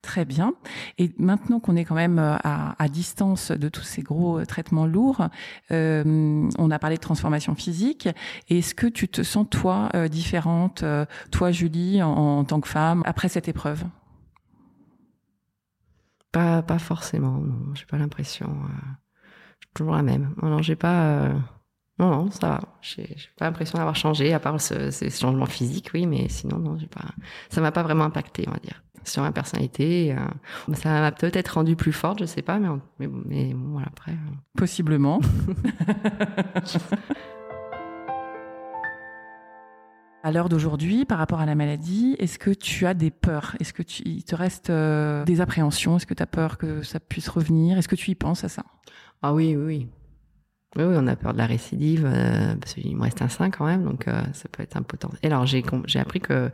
[0.03, 0.55] Très bien.
[0.99, 4.45] Et maintenant qu'on est quand même euh, à, à, distance de tous ces gros euh,
[4.45, 5.28] traitements lourds,
[5.72, 8.09] euh, on a parlé de transformation physique.
[8.49, 10.84] Est-ce que tu te sens, toi, euh, différente,
[11.32, 13.84] toi, Julie, en, en, tant que femme, après cette épreuve?
[16.30, 17.74] Pas, pas forcément, non.
[17.74, 18.55] J'ai pas l'impression.
[19.61, 20.34] je suis toujours la même.
[20.42, 21.32] Non, j'ai pas
[21.99, 22.61] non, non, ça va.
[22.80, 26.76] J'ai pas l'impression d'avoir changé, à part ce, ces changements physiques, oui, mais sinon, non,
[26.76, 27.05] j'ai pas.
[27.51, 30.12] Ça m'a pas vraiment impacté, on va dire, sur ma personnalité.
[30.12, 32.68] Euh, ça m'a peut-être rendu plus forte, je sais pas, mais
[32.99, 34.12] mais, mais bon, voilà, après.
[34.12, 34.34] Euh.
[34.57, 35.20] Possiblement.
[40.24, 43.55] à l'heure d'aujourd'hui, par rapport à la maladie, est-ce que tu as des peurs?
[43.61, 45.99] Est-ce que tu, il te reste euh, des appréhensions?
[45.99, 47.76] Est-ce que tu as peur que ça puisse revenir?
[47.76, 48.64] Est-ce que tu y penses à ça?
[49.20, 49.88] Ah oui, oui, oui.
[50.76, 53.50] Oui, oui, on a peur de la récidive, euh, parce qu'il me reste un sein
[53.50, 55.20] quand même, donc euh, ça peut être un potentiel.
[55.22, 56.50] Et alors, j'ai, j'ai appris que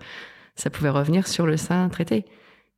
[0.54, 2.24] ça pouvait revenir sur le sein traité.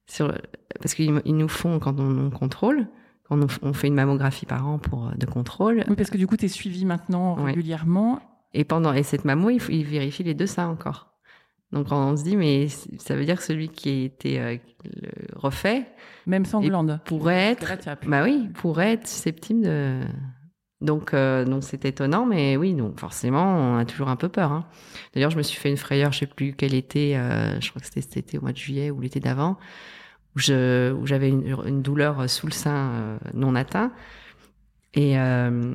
[0.07, 0.32] Sur,
[0.80, 2.86] parce qu'ils nous font, quand on, contrôle,
[3.24, 5.84] quand on, fait une mammographie par an pour de contrôle.
[5.88, 8.20] Oui, parce que du coup, tu es suivi maintenant régulièrement.
[8.55, 11.12] Et pendant et cette mammo, il, il vérifie les deux seins encore.
[11.72, 12.68] Donc on se dit, mais
[12.99, 14.57] ça veut dire que celui qui a été euh,
[15.34, 15.86] refait,
[16.26, 20.01] même sans glande, pourrait être, bah oui, pourrait être susceptible de
[20.83, 24.51] donc, euh, donc c'est étonnant, mais oui, donc forcément, on a toujours un peu peur.
[24.53, 24.66] Hein.
[25.14, 27.80] D'ailleurs, je me suis fait une frayeur, je sais plus quel été, euh, je crois
[27.80, 29.59] que c'était cet été au mois de juillet ou l'été d'avant,
[30.35, 33.93] où je, où j'avais une, douleur sous le sein euh, non atteint.
[34.95, 35.72] Et, euh,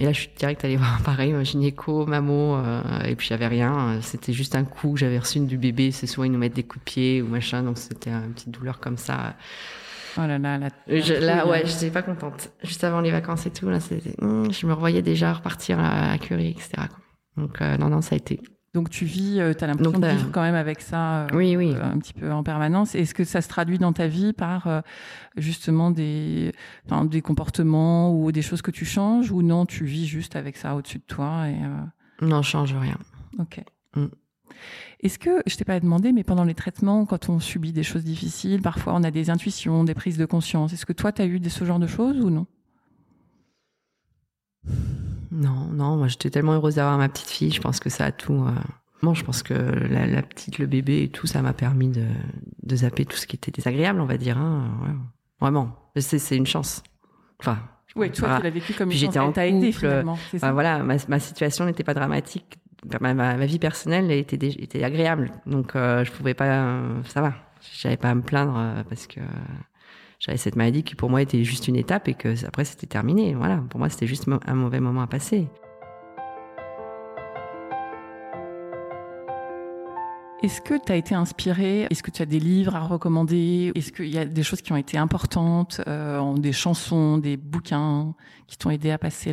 [0.00, 2.58] et, là, je suis direct allée voir pareil, un gynéco, mammo,
[3.04, 4.00] et puis j'avais rien.
[4.00, 5.92] C'était juste un coup, j'avais reçu une du bébé.
[5.92, 8.50] C'est souvent ils nous mettent des coups de pied ou machin, donc c'était une petite
[8.50, 9.36] douleur comme ça.
[10.18, 10.58] Oh là là,
[10.88, 12.50] je, là ouais, j'étais pas contente.
[12.62, 16.50] Juste avant les vacances et tout, là, hmm, je me revoyais déjà repartir à, Curie,
[16.50, 16.88] etc.
[17.36, 18.40] Donc euh, non, non, ça a été.
[18.72, 21.56] Donc tu vis, euh, tu as l'impression de vivre quand même avec ça euh, oui,
[21.56, 21.74] oui.
[21.80, 22.94] un petit peu en permanence.
[22.94, 24.82] Est-ce que ça se traduit dans ta vie par
[25.36, 26.52] justement des,
[26.86, 30.56] enfin, des comportements ou des choses que tu changes ou non, tu vis juste avec
[30.56, 31.56] ça au-dessus de toi et,
[32.24, 32.98] Non, je change rien.
[33.38, 33.62] Ok.
[33.96, 34.06] Mm.
[35.00, 38.04] Est-ce que, je t'ai pas demandé, mais pendant les traitements, quand on subit des choses
[38.04, 40.72] difficiles, parfois on a des intuitions, des prises de conscience.
[40.72, 42.46] Est-ce que toi, tu as eu ce genre de choses ou non?
[45.30, 48.12] Non, non, moi j'étais tellement heureuse d'avoir ma petite fille, je pense que ça a
[48.12, 48.32] tout.
[48.32, 48.52] Euh...
[49.02, 52.06] Moi, je pense que la, petite, le bébé et tout, ça m'a permis de,
[52.62, 54.38] de, zapper tout ce qui était désagréable, on va dire.
[54.38, 54.70] Hein.
[55.38, 56.82] Vraiment, c'est une chance.
[57.38, 57.58] Enfin,
[57.94, 59.00] oui, toi, tu l'as vécu comme une chance.
[59.00, 59.72] J'étais en couple.
[59.72, 60.18] finalement.
[60.52, 62.58] voilà, ma, ma situation n'était pas dramatique
[63.00, 65.32] ma, ma, vie personnelle était, était agréable.
[65.46, 67.34] Donc, euh, je pouvais pas, ça va.
[67.78, 69.20] J'avais pas à me plaindre euh, parce que
[70.18, 73.34] j'avais cette maladie qui pour moi était juste une étape et que après c'était terminé.
[73.34, 75.48] Voilà, pour moi c'était juste un mauvais moment à passer.
[80.46, 83.72] Est-ce que tu as été inspiré Est-ce que tu as des livres à recommander?
[83.74, 88.14] Est-ce qu'il y a des choses qui ont été importantes, euh, des chansons, des bouquins
[88.46, 89.32] qui t'ont aidé à passer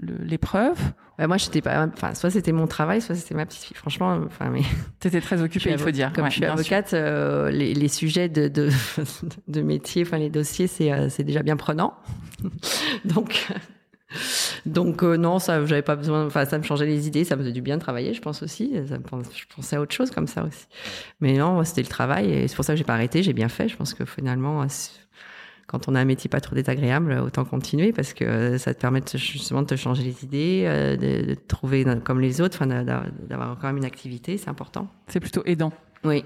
[0.00, 0.76] l'épreuve?
[1.16, 3.76] Bah moi, j'étais pas, enfin, soit c'était mon travail, soit c'était ma petite fille.
[3.76, 4.62] Franchement, enfin, mais.
[4.98, 6.12] T'étais très occupée, il faut dire.
[6.12, 8.70] Comme je suis avocate, euh, les, les, sujets de, de,
[9.46, 11.94] de métier, enfin, les dossiers, c'est, euh, c'est déjà bien prenant.
[13.04, 13.46] Donc,
[14.66, 16.26] donc euh, non, ça, j'avais pas besoin.
[16.26, 18.42] Enfin, ça me changeait les idées, ça me faisait du bien de travailler, je pense
[18.42, 18.72] aussi.
[18.88, 19.04] Ça me,
[19.34, 20.66] je pensais à autre chose comme ça aussi.
[21.20, 23.22] Mais non, c'était le travail et c'est pour ça que j'ai pas arrêté.
[23.22, 23.68] J'ai bien fait.
[23.68, 24.66] Je pense que finalement,
[25.66, 28.80] quand on a un métier pas trop désagréable, autant continuer parce que euh, ça te
[28.80, 32.40] permet de, justement de te changer les idées, euh, de, de te trouver comme les
[32.40, 34.88] autres, enfin, d'avoir quand même une activité, c'est important.
[35.08, 35.72] C'est plutôt aidant.
[36.04, 36.24] Oui.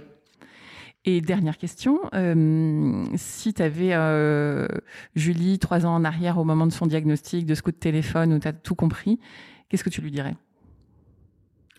[1.05, 4.67] Et dernière question, euh, si tu avais euh,
[5.15, 8.33] Julie trois ans en arrière au moment de son diagnostic, de ce coup de téléphone
[8.33, 9.19] où tu as tout compris,
[9.69, 10.37] qu'est-ce que tu lui dirais?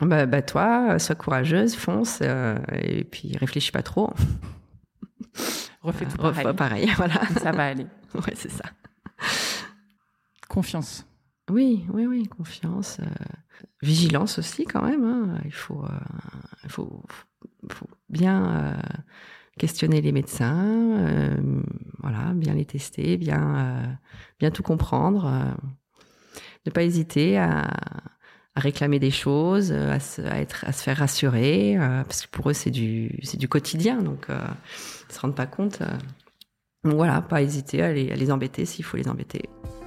[0.02, 4.14] Bah, bah, toi, sois courageuse, fonce euh, et puis réfléchis pas trop.
[5.82, 6.54] Refais tout pareil.
[6.56, 6.90] pareil.
[6.98, 7.16] voilà.
[7.42, 7.88] Ça va aller.
[8.16, 8.66] ouais, c'est ça.
[10.48, 11.06] Confiance.
[11.50, 13.00] Oui, oui, oui, confiance.
[13.82, 15.04] vigilance aussi quand même.
[15.04, 15.42] Hein.
[15.46, 15.84] Il faut,
[16.68, 17.04] faut
[17.72, 18.74] faut bien euh,
[19.58, 20.66] questionner les médecins,
[21.00, 21.38] euh,
[22.00, 23.86] voilà, bien les tester, bien, euh,
[24.40, 25.56] bien tout comprendre,
[26.66, 27.68] ne pas hésiter à,
[28.56, 32.72] réclamer des choses, à se, être, à se faire rassurer, parce que pour eux c'est
[32.72, 35.82] du, du quotidien, donc ils se rendent pas compte.
[36.84, 39.44] donc voilà, pas hésiter à les, à les embêter s'il faut les embêter.